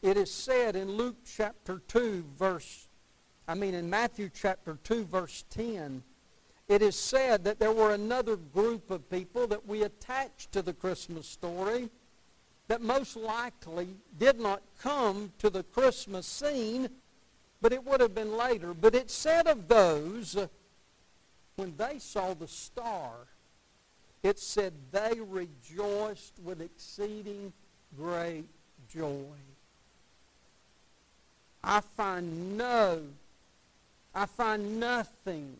it 0.03 0.17
is 0.17 0.33
said 0.33 0.75
in 0.75 0.91
Luke 0.91 1.19
chapter 1.25 1.81
2 1.87 2.25
verse, 2.37 2.89
I 3.49 3.55
mean 3.55 3.75
in 3.75 3.91
Matthew 3.91 4.31
chapter 4.33 4.79
2 4.85 5.05
verse 5.05 5.45
10, 5.51 6.03
it 6.69 6.83
is 6.83 6.95
said 6.95 7.45
that 7.45 7.59
there 7.59 7.73
were 7.73 7.93
another 7.93 8.37
group 8.37 8.91
of 8.91 9.11
people 9.11 9.47
that 9.49 9.67
we 9.67 9.83
attached 9.83 10.53
to 10.53 10.63
the 10.63 10.73
Christmas 10.73 11.27
story 11.27 11.91
that 12.69 12.81
most 12.81 13.17
likely 13.17 13.89
did 14.21 14.39
not 14.39 14.63
come 14.81 15.33
to 15.39 15.51
the 15.51 15.65
Christmas 15.65 16.25
scene, 16.25 16.89
but 17.61 17.73
it 17.73 17.85
would 17.85 18.01
have 18.01 18.15
been 18.15 18.37
later. 18.37 18.73
But 18.73 18.95
it 18.95 19.11
said 19.11 19.49
of 19.49 19.67
those, 19.67 20.37
when 21.57 21.75
they 21.77 21.99
saw 21.99 22.33
the 22.35 22.47
star, 22.47 23.11
it 24.23 24.39
said 24.39 24.73
they 24.93 25.19
rejoiced 25.19 26.35
with 26.45 26.61
exceeding 26.61 27.53
great 27.99 28.47
joy. 28.89 29.35
I 31.65 31.81
find 31.81 32.57
no, 32.57 33.03
I 34.15 34.27
find 34.27 34.81
nothing 34.81 35.57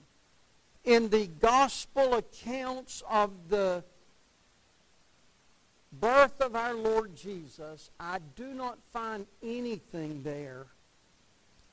in 0.85 1.09
the 1.11 1.27
gospel 1.27 2.15
accounts 2.15 3.03
of 3.09 3.31
the 3.49 3.85
birth 5.93 6.41
of 6.41 6.57
our 6.57 6.75
Lord 6.75 7.15
Jesus, 7.17 7.91
I 7.99 8.19
do 8.37 8.55
not 8.55 8.79
find 8.93 9.27
anything 9.43 10.23
there 10.23 10.67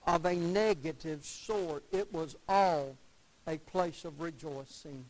of 0.06 0.26
a 0.26 0.36
negative 0.36 1.24
sort. 1.24 1.84
It 1.92 2.12
was 2.14 2.36
all 2.48 2.96
a 3.48 3.58
place 3.58 4.06
of 4.06 4.20
rejoicing. 4.20 5.06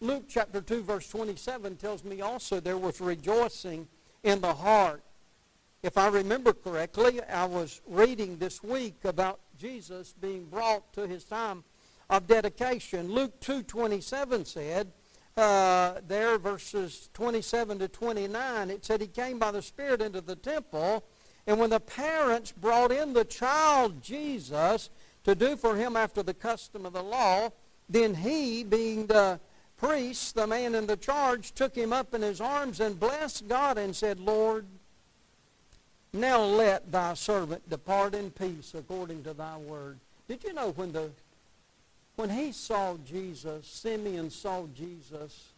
Luke 0.00 0.24
chapter 0.28 0.60
2 0.60 0.82
verse 0.82 1.08
27 1.08 1.76
tells 1.76 2.04
me 2.04 2.20
also 2.20 2.60
there 2.60 2.78
was 2.78 3.00
rejoicing 3.00 3.86
in 4.22 4.40
the 4.40 4.54
heart. 4.54 5.02
If 5.82 5.98
I 5.98 6.08
remember 6.08 6.52
correctly, 6.52 7.22
I 7.22 7.44
was 7.44 7.80
reading 7.86 8.38
this 8.38 8.62
week 8.62 9.04
about 9.04 9.38
Jesus 9.58 10.14
being 10.20 10.46
brought 10.46 10.92
to 10.94 11.06
his 11.06 11.24
time 11.24 11.64
of 12.10 12.26
dedication. 12.26 13.10
Luke 13.10 13.40
2.27 13.40 14.46
said, 14.46 14.92
uh, 15.36 15.94
there, 16.06 16.38
verses 16.38 17.10
27 17.14 17.80
to 17.80 17.88
29, 17.88 18.70
it 18.70 18.84
said 18.84 19.00
he 19.00 19.06
came 19.06 19.38
by 19.38 19.50
the 19.50 19.62
Spirit 19.62 20.00
into 20.00 20.20
the 20.20 20.36
temple, 20.36 21.04
and 21.46 21.58
when 21.58 21.70
the 21.70 21.80
parents 21.80 22.52
brought 22.52 22.92
in 22.92 23.12
the 23.12 23.24
child 23.24 24.00
Jesus 24.00 24.90
to 25.24 25.34
do 25.34 25.56
for 25.56 25.74
him 25.74 25.96
after 25.96 26.22
the 26.22 26.34
custom 26.34 26.86
of 26.86 26.92
the 26.92 27.02
law, 27.02 27.50
then 27.88 28.14
he, 28.14 28.62
being 28.62 29.06
the 29.06 29.40
priest, 29.76 30.36
the 30.36 30.46
man 30.46 30.74
in 30.74 30.86
the 30.86 30.96
charge, 30.96 31.52
took 31.52 31.74
him 31.74 31.92
up 31.92 32.14
in 32.14 32.22
his 32.22 32.40
arms 32.40 32.80
and 32.80 33.00
blessed 33.00 33.48
God 33.48 33.76
and 33.76 33.94
said, 33.94 34.20
Lord, 34.20 34.66
now 36.14 36.42
let 36.42 36.90
thy 36.90 37.14
servant 37.14 37.68
depart 37.68 38.14
in 38.14 38.30
peace 38.30 38.72
according 38.74 39.24
to 39.24 39.34
thy 39.34 39.58
word. 39.58 39.98
Did 40.28 40.44
you 40.44 40.54
know 40.54 40.70
when 40.70 40.92
the 40.92 41.10
when 42.16 42.30
he 42.30 42.52
saw 42.52 42.96
Jesus, 43.04 43.66
Simeon 43.66 44.30
saw 44.30 44.66
Jesus, 44.74 45.48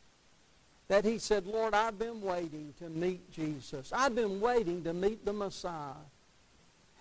that 0.88 1.04
he 1.04 1.18
said, 1.18 1.46
Lord, 1.46 1.74
I've 1.74 1.98
been 1.98 2.22
waiting 2.22 2.72
to 2.78 2.88
meet 2.88 3.30
Jesus. 3.30 3.92
I've 3.92 4.14
been 4.14 4.40
waiting 4.40 4.82
to 4.84 4.94
meet 4.94 5.24
the 5.24 5.32
Messiah. 5.32 5.92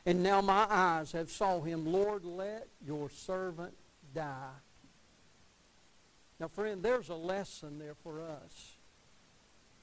And 0.06 0.22
now 0.22 0.42
my 0.42 0.68
eyes 0.70 1.12
have 1.14 1.32
saw 1.32 1.62
him. 1.62 1.86
Lord, 1.86 2.26
let 2.26 2.68
your 2.86 3.10
servant 3.10 3.74
die. 4.14 4.52
Now, 6.40 6.48
friend, 6.50 6.84
there's 6.84 7.10
a 7.10 7.16
lesson 7.16 7.80
there 7.80 7.96
for 8.04 8.22
us. 8.22 8.75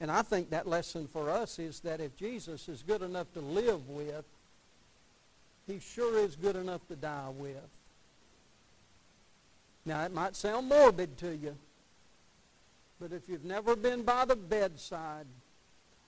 And 0.03 0.11
I 0.11 0.21
think 0.21 0.49
that 0.49 0.67
lesson 0.67 1.07
for 1.07 1.29
us 1.29 1.59
is 1.59 1.79
that 1.79 2.01
if 2.01 2.17
Jesus 2.17 2.67
is 2.67 2.83
good 2.85 3.01
enough 3.01 3.31
to 3.35 3.39
live 3.39 3.87
with, 3.87 4.25
he 5.65 5.79
sure 5.79 6.19
is 6.19 6.35
good 6.35 6.57
enough 6.57 6.85
to 6.89 6.97
die 6.97 7.29
with. 7.33 7.55
Now, 9.85 10.03
it 10.03 10.13
might 10.13 10.35
sound 10.35 10.67
morbid 10.67 11.17
to 11.19 11.33
you, 11.33 11.55
but 12.99 13.13
if 13.13 13.29
you've 13.29 13.45
never 13.45 13.77
been 13.77 14.03
by 14.03 14.25
the 14.25 14.35
bedside 14.35 15.25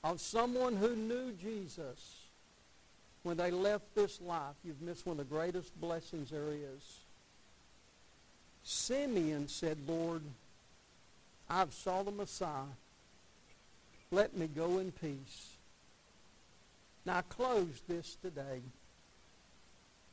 of 0.04 0.20
someone 0.20 0.76
who 0.76 0.94
knew 0.94 1.32
Jesus 1.32 2.24
when 3.24 3.38
they 3.38 3.50
left 3.50 3.96
this 3.96 4.20
life, 4.20 4.56
you've 4.66 4.82
missed 4.82 5.06
one 5.06 5.18
of 5.22 5.30
the 5.30 5.34
greatest 5.34 5.72
blessings 5.80 6.32
there 6.32 6.52
is. 6.52 7.00
Simeon 8.62 9.48
said, 9.48 9.78
Lord, 9.88 10.22
I've 11.50 11.72
saw 11.72 12.04
the 12.04 12.12
Messiah. 12.12 12.66
Let 14.12 14.36
me 14.38 14.48
go 14.48 14.80
in 14.80 14.92
peace. 14.92 15.52
Now, 17.06 17.18
I 17.18 17.22
close 17.24 17.82
this 17.88 18.18
today. 18.22 18.62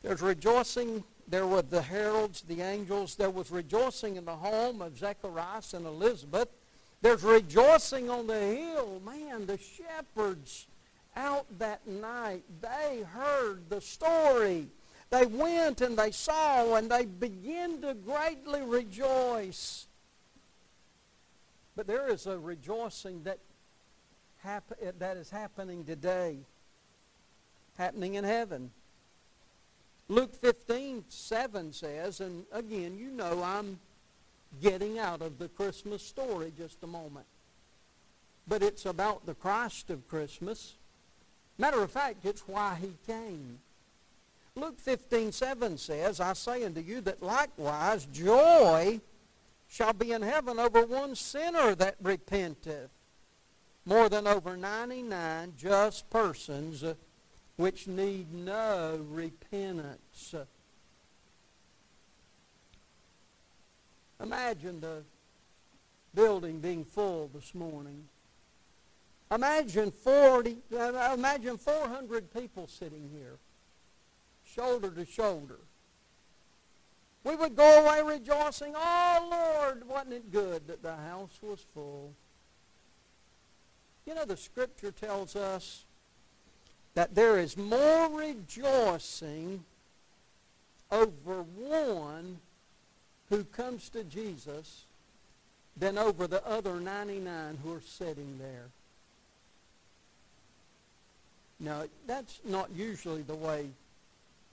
There's 0.03 0.21
rejoicing 0.21 1.05
there 1.29 1.47
were 1.47 1.63
the 1.63 1.83
heralds, 1.83 2.43
the 2.43 2.61
angels. 2.61 3.15
There 3.15 3.31
was 3.31 3.51
rejoicing 3.51 4.17
in 4.17 4.25
the 4.25 4.37
home 4.37 4.83
of 4.83 4.99
Zacharias 4.99 5.75
and 5.75 5.87
Elizabeth. 5.87 6.49
There's 7.01 7.23
rejoicing 7.23 8.11
on 8.11 8.27
the 8.27 8.39
hill. 8.39 9.01
Man, 9.05 9.47
the 9.47 9.59
shepherds 9.59 10.67
out 11.17 11.47
that 11.59 11.87
night, 11.87 12.45
they 12.61 13.03
heard 13.13 13.69
the 13.69 13.81
story. 13.81 14.69
They 15.11 15.27
went 15.27 15.81
and 15.81 15.97
they 15.97 16.11
saw 16.11 16.75
and 16.75 16.91
they 16.91 17.05
began 17.05 17.81
to 17.83 17.95
greatly 17.95 18.63
rejoice. 18.63 19.87
But 21.77 21.87
there 21.87 22.09
is 22.09 22.27
a 22.27 22.39
rejoicing 22.39 23.23
that, 23.25 23.39
hap- 24.43 24.99
that 24.99 25.17
is 25.17 25.31
happening 25.31 25.85
today, 25.85 26.39
happening 27.77 28.15
in 28.15 28.25
heaven. 28.25 28.71
Luke 30.09 30.35
15, 30.35 31.05
7 31.09 31.73
says, 31.73 32.21
and 32.21 32.45
again, 32.53 32.99
you 32.99 33.11
know 33.11 33.43
I'm 33.43 33.79
getting 34.61 34.99
out 34.99 35.23
of 35.23 35.39
the 35.39 35.49
Christmas 35.49 36.03
story 36.03 36.53
just 36.57 36.83
a 36.83 36.87
moment. 36.87 37.27
But 38.47 38.63
it's 38.63 38.87
about 38.87 39.25
the 39.25 39.35
Christ 39.35 39.89
of 39.91 40.07
Christmas. 40.09 40.75
Matter 41.57 41.83
of 41.83 41.91
fact, 41.91 42.25
it's 42.25 42.47
why 42.47 42.77
he 42.81 42.93
came. 43.07 43.59
Luke 44.55 44.79
15, 44.79 45.33
7 45.33 45.79
says, 45.79 46.21
I 46.21 46.35
say 46.35 46.65
unto 46.65 46.81
you 46.81 47.01
that 47.03 47.23
likewise 47.23 48.05
joy 48.07 49.01
shall 49.69 49.95
be 49.95 50.13
in 50.13 50.21
heaven 50.21 50.59
over 50.59 50.85
one 50.85 51.15
sinner 51.15 51.75
that 51.77 51.97
repenteth, 52.03 52.91
more 53.85 54.09
than 54.09 54.27
over 54.27 54.57
99 54.57 55.55
just 55.57 56.09
persons 56.11 56.85
uh, 56.85 56.95
which 57.57 57.87
need 57.87 58.33
no 58.33 59.01
repentance. 59.11 60.35
Imagine 64.23 64.81
the 64.81 65.03
building 66.15 66.61
being 66.61 66.85
full 66.85 67.31
this 67.35 67.55
morning. 67.55 68.05
Imagine 69.31 69.91
40, 69.91 70.59
uh, 70.79 71.15
imagine 71.15 71.57
400 71.57 72.33
people 72.33 72.69
sitting 72.69 73.09
here, 73.13 73.39
shoulder 74.45 74.91
to 74.91 75.05
shoulder. 75.05 75.59
We 77.25 77.37
would 77.37 77.57
go 77.57 77.85
away 77.85 78.03
rejoicing, 78.03 78.75
oh 78.77 79.29
Lord, 79.31 79.89
wasn't 79.89 80.15
it 80.15 80.33
good 80.33 80.67
that 80.67 80.83
the 80.83 80.97
house 80.97 81.39
was 81.41 81.65
full? 81.73 82.13
You 84.07 84.15
know, 84.15 84.25
the 84.25 84.37
scripture 84.37 84.91
tells 84.91 85.37
us 85.37 85.85
that 86.95 87.15
there 87.15 87.39
is 87.39 87.57
more 87.57 88.09
rejoicing 88.11 89.65
over 90.91 91.43
one 91.57 92.39
who 93.31 93.45
comes 93.45 93.89
to 93.91 94.05
Jesus 94.05 94.85
than 95.77 95.97
over 95.97 96.27
the 96.27 96.47
other 96.47 96.81
99 96.81 97.59
who 97.63 97.73
are 97.73 97.81
sitting 97.81 98.39
there. 98.39 98.67
Now, 101.59 101.85
that's 102.07 102.41
not 102.45 102.71
usually 102.75 103.23
the 103.23 103.35
way 103.35 103.71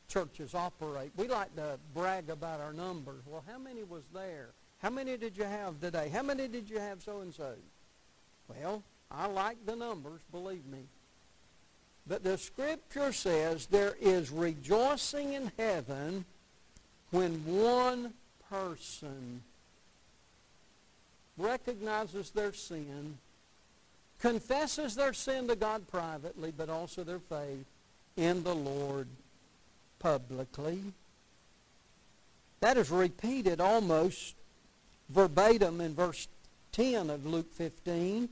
churches 0.07 0.53
operate. 0.53 1.12
We 1.17 1.27
like 1.27 1.53
to 1.55 1.77
brag 1.93 2.29
about 2.29 2.62
our 2.62 2.71
numbers. 2.71 3.21
Well, 3.25 3.43
how 3.51 3.57
many 3.57 3.83
was 3.83 4.03
there? 4.13 4.49
How 4.81 4.89
many 4.89 5.17
did 5.17 5.35
you 5.35 5.43
have 5.43 5.81
today? 5.81 6.09
How 6.09 6.23
many 6.23 6.47
did 6.47 6.69
you 6.69 6.79
have 6.79 7.01
so-and-so? 7.01 7.53
Well, 8.47 8.83
I 9.11 9.27
like 9.27 9.65
the 9.65 9.75
numbers, 9.75 10.21
believe 10.31 10.65
me. 10.65 10.79
But 12.07 12.23
the 12.23 12.37
scripture 12.37 13.11
says 13.11 13.67
there 13.67 13.95
is 14.01 14.31
rejoicing 14.31 15.33
in 15.33 15.51
heaven 15.57 16.25
when 17.11 17.45
one 17.45 18.13
person 18.49 19.41
recognizes 21.37 22.31
their 22.31 22.53
sin, 22.53 23.17
confesses 24.19 24.95
their 24.95 25.13
sin 25.13 25.47
to 25.47 25.55
God 25.55 25.87
privately, 25.87 26.51
but 26.55 26.69
also 26.69 27.03
their 27.03 27.19
faith 27.19 27.65
in 28.17 28.43
the 28.43 28.55
Lord 28.55 29.07
publicly. 29.99 30.81
That 32.59 32.77
is 32.77 32.91
repeated 32.91 33.61
almost 33.61 34.35
verbatim 35.09 35.79
in 35.79 35.95
verse 35.95 36.27
10 36.71 37.09
of 37.09 37.25
Luke 37.25 37.51
15. 37.53 38.29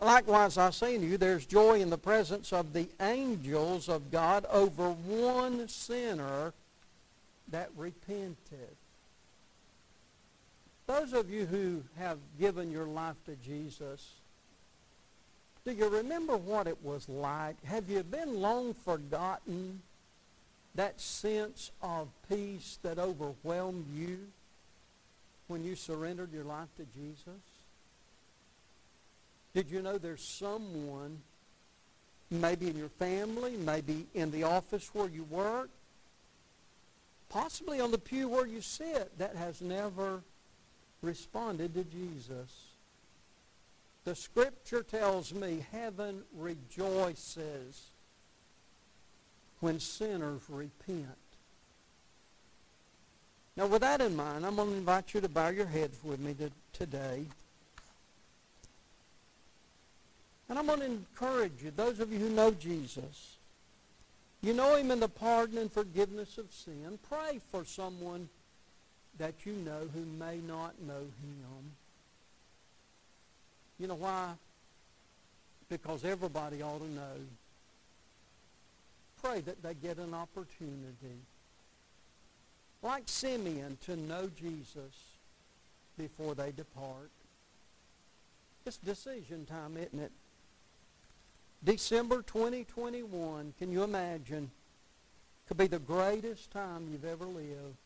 Likewise, 0.00 0.58
I 0.58 0.70
say 0.70 0.98
to 0.98 1.04
you, 1.04 1.16
there's 1.16 1.46
joy 1.46 1.80
in 1.80 1.88
the 1.90 1.98
presence 1.98 2.52
of 2.52 2.72
the 2.72 2.88
angels 3.00 3.88
of 3.88 4.10
God 4.10 4.44
over 4.50 4.90
one 4.90 5.66
sinner 5.68 6.52
that 7.48 7.70
repented. 7.76 8.76
Those 10.86 11.12
of 11.12 11.30
you 11.30 11.46
who 11.46 11.82
have 11.98 12.18
given 12.38 12.70
your 12.70 12.84
life 12.84 13.16
to 13.26 13.36
Jesus, 13.36 14.10
do 15.64 15.72
you 15.72 15.88
remember 15.88 16.36
what 16.36 16.66
it 16.66 16.82
was 16.82 17.08
like? 17.08 17.62
Have 17.64 17.88
you 17.88 18.02
been 18.02 18.40
long 18.40 18.74
forgotten 18.74 19.80
that 20.74 21.00
sense 21.00 21.70
of 21.80 22.08
peace 22.28 22.78
that 22.82 22.98
overwhelmed 22.98 23.86
you 23.94 24.18
when 25.46 25.64
you 25.64 25.74
surrendered 25.74 26.32
your 26.32 26.44
life 26.44 26.68
to 26.76 26.84
Jesus? 26.94 27.40
Did 29.54 29.70
you 29.70 29.82
know 29.82 29.98
there's 29.98 30.24
someone, 30.24 31.20
maybe 32.30 32.68
in 32.68 32.76
your 32.76 32.88
family, 32.88 33.56
maybe 33.56 34.06
in 34.14 34.30
the 34.32 34.42
office 34.42 34.90
where 34.92 35.08
you 35.08 35.22
work, 35.24 35.70
possibly 37.28 37.80
on 37.80 37.92
the 37.92 37.98
pew 37.98 38.28
where 38.28 38.46
you 38.46 38.60
sit, 38.60 39.16
that 39.18 39.36
has 39.36 39.60
never 39.60 40.22
responded 41.02 41.74
to 41.74 41.84
Jesus? 41.84 42.64
The 44.04 44.14
scripture 44.14 44.82
tells 44.82 45.32
me 45.32 45.64
heaven 45.72 46.24
rejoices 46.36 47.90
when 49.60 49.80
sinners 49.80 50.42
repent. 50.48 51.06
Now, 53.56 53.66
with 53.66 53.82
that 53.82 54.00
in 54.00 54.16
mind, 54.16 54.44
I'm 54.44 54.56
going 54.56 54.70
to 54.70 54.76
invite 54.76 55.14
you 55.14 55.20
to 55.20 55.28
bow 55.28 55.48
your 55.48 55.66
heads 55.66 55.96
with 56.02 56.18
me 56.18 56.34
to, 56.34 56.50
today. 56.72 57.24
And 60.54 60.60
I'm 60.60 60.66
going 60.66 60.78
to 60.78 60.86
encourage 60.86 61.64
you, 61.64 61.72
those 61.72 61.98
of 61.98 62.12
you 62.12 62.18
who 62.20 62.30
know 62.30 62.52
Jesus, 62.52 63.38
you 64.40 64.54
know 64.54 64.76
him 64.76 64.92
in 64.92 65.00
the 65.00 65.08
pardon 65.08 65.58
and 65.58 65.72
forgiveness 65.72 66.38
of 66.38 66.52
sin. 66.52 66.96
Pray 67.10 67.40
for 67.50 67.64
someone 67.64 68.28
that 69.18 69.34
you 69.44 69.54
know 69.54 69.80
who 69.92 70.04
may 70.04 70.36
not 70.36 70.80
know 70.80 71.00
him. 71.00 71.72
You 73.80 73.88
know 73.88 73.96
why? 73.96 74.34
Because 75.68 76.04
everybody 76.04 76.62
ought 76.62 76.78
to 76.78 76.88
know. 76.88 77.16
Pray 79.20 79.40
that 79.40 79.60
they 79.60 79.74
get 79.74 79.98
an 79.98 80.14
opportunity, 80.14 81.18
like 82.80 83.02
Simeon, 83.06 83.76
to 83.86 83.96
know 83.96 84.30
Jesus 84.40 85.16
before 85.98 86.36
they 86.36 86.52
depart. 86.52 87.10
It's 88.64 88.76
decision 88.76 89.46
time, 89.46 89.76
isn't 89.76 89.98
it? 89.98 90.12
December 91.64 92.20
2021, 92.22 93.54
can 93.58 93.72
you 93.72 93.82
imagine? 93.82 94.50
Could 95.48 95.56
be 95.56 95.66
the 95.66 95.78
greatest 95.78 96.50
time 96.50 96.88
you've 96.90 97.06
ever 97.06 97.24
lived. 97.24 97.76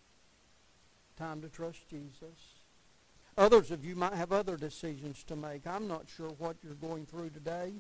Time 1.17 1.41
to 1.43 1.49
trust 1.49 1.89
Jesus. 1.89 2.57
Others 3.37 3.71
of 3.71 3.85
you 3.85 3.95
might 3.95 4.15
have 4.15 4.33
other 4.33 4.57
decisions 4.57 5.23
to 5.25 5.37
make. 5.37 5.65
I'm 5.67 5.87
not 5.87 6.07
sure 6.17 6.31
what 6.39 6.57
you're 6.63 6.75
going 6.75 7.07
through 7.07 7.31
today, 7.31 7.73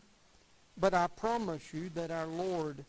but 0.77 0.95
I 0.95 1.09
promise 1.09 1.75
you 1.75 1.91
that 1.97 2.13
our 2.13 2.27
Lord 2.27 2.85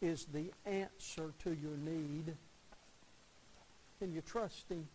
is 0.00 0.26
the 0.32 0.50
answer 0.64 1.32
to 1.42 1.50
your 1.50 1.76
need. 1.84 2.34
Can 3.98 4.14
you 4.14 4.22
trust 4.22 4.70
him? 4.70 4.88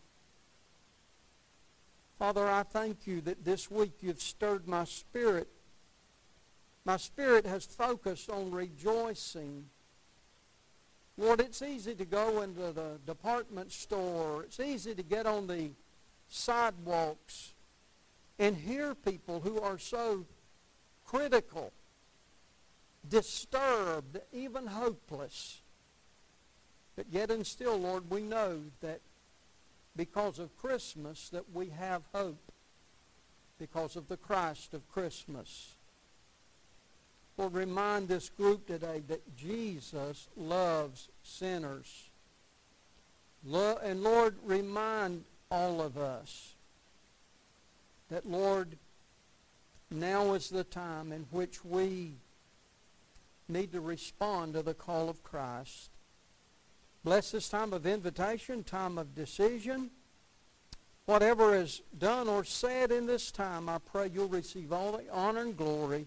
Father, 2.18 2.48
I 2.48 2.64
thank 2.64 3.06
you 3.06 3.20
that 3.22 3.44
this 3.44 3.70
week 3.70 3.92
you've 4.00 4.20
stirred 4.20 4.66
my 4.66 4.84
spirit 4.84 5.48
my 6.84 6.96
spirit 6.96 7.46
has 7.46 7.66
focused 7.66 8.30
on 8.30 8.50
rejoicing. 8.50 9.66
Lord, 11.16 11.40
it's 11.40 11.62
easy 11.62 11.94
to 11.94 12.04
go 12.04 12.42
into 12.42 12.72
the 12.72 12.98
department 13.06 13.72
store. 13.72 14.44
It's 14.44 14.60
easy 14.60 14.94
to 14.94 15.02
get 15.02 15.26
on 15.26 15.46
the 15.46 15.70
sidewalks 16.28 17.54
and 18.38 18.56
hear 18.56 18.94
people 18.94 19.40
who 19.40 19.60
are 19.60 19.78
so 19.78 20.24
critical, 21.04 21.72
disturbed, 23.06 24.18
even 24.32 24.66
hopeless. 24.66 25.60
But 26.96 27.06
yet 27.10 27.30
and 27.30 27.46
still, 27.46 27.76
Lord, 27.76 28.10
we 28.10 28.22
know 28.22 28.62
that 28.80 29.00
because 29.96 30.38
of 30.38 30.56
Christmas 30.56 31.28
that 31.30 31.52
we 31.52 31.68
have 31.70 32.02
hope 32.14 32.52
because 33.58 33.96
of 33.96 34.08
the 34.08 34.16
Christ 34.16 34.72
of 34.72 34.88
Christmas. 34.88 35.74
Lord, 37.40 37.54
remind 37.54 38.06
this 38.06 38.28
group 38.28 38.66
today 38.66 39.02
that 39.08 39.34
Jesus 39.34 40.28
loves 40.36 41.08
sinners. 41.22 42.10
And 43.50 44.02
Lord, 44.02 44.34
remind 44.44 45.24
all 45.50 45.80
of 45.80 45.96
us 45.96 46.52
that, 48.10 48.26
Lord, 48.26 48.76
now 49.90 50.34
is 50.34 50.50
the 50.50 50.64
time 50.64 51.12
in 51.12 51.22
which 51.30 51.64
we 51.64 52.12
need 53.48 53.72
to 53.72 53.80
respond 53.80 54.52
to 54.52 54.62
the 54.62 54.74
call 54.74 55.08
of 55.08 55.24
Christ. 55.24 55.88
Bless 57.04 57.30
this 57.30 57.48
time 57.48 57.72
of 57.72 57.86
invitation, 57.86 58.64
time 58.64 58.98
of 58.98 59.14
decision. 59.14 59.88
Whatever 61.06 61.56
is 61.56 61.80
done 61.98 62.28
or 62.28 62.44
said 62.44 62.92
in 62.92 63.06
this 63.06 63.30
time, 63.30 63.70
I 63.70 63.78
pray 63.78 64.10
you'll 64.12 64.28
receive 64.28 64.74
all 64.74 64.92
the 64.92 65.10
honor 65.10 65.40
and 65.40 65.56
glory 65.56 66.06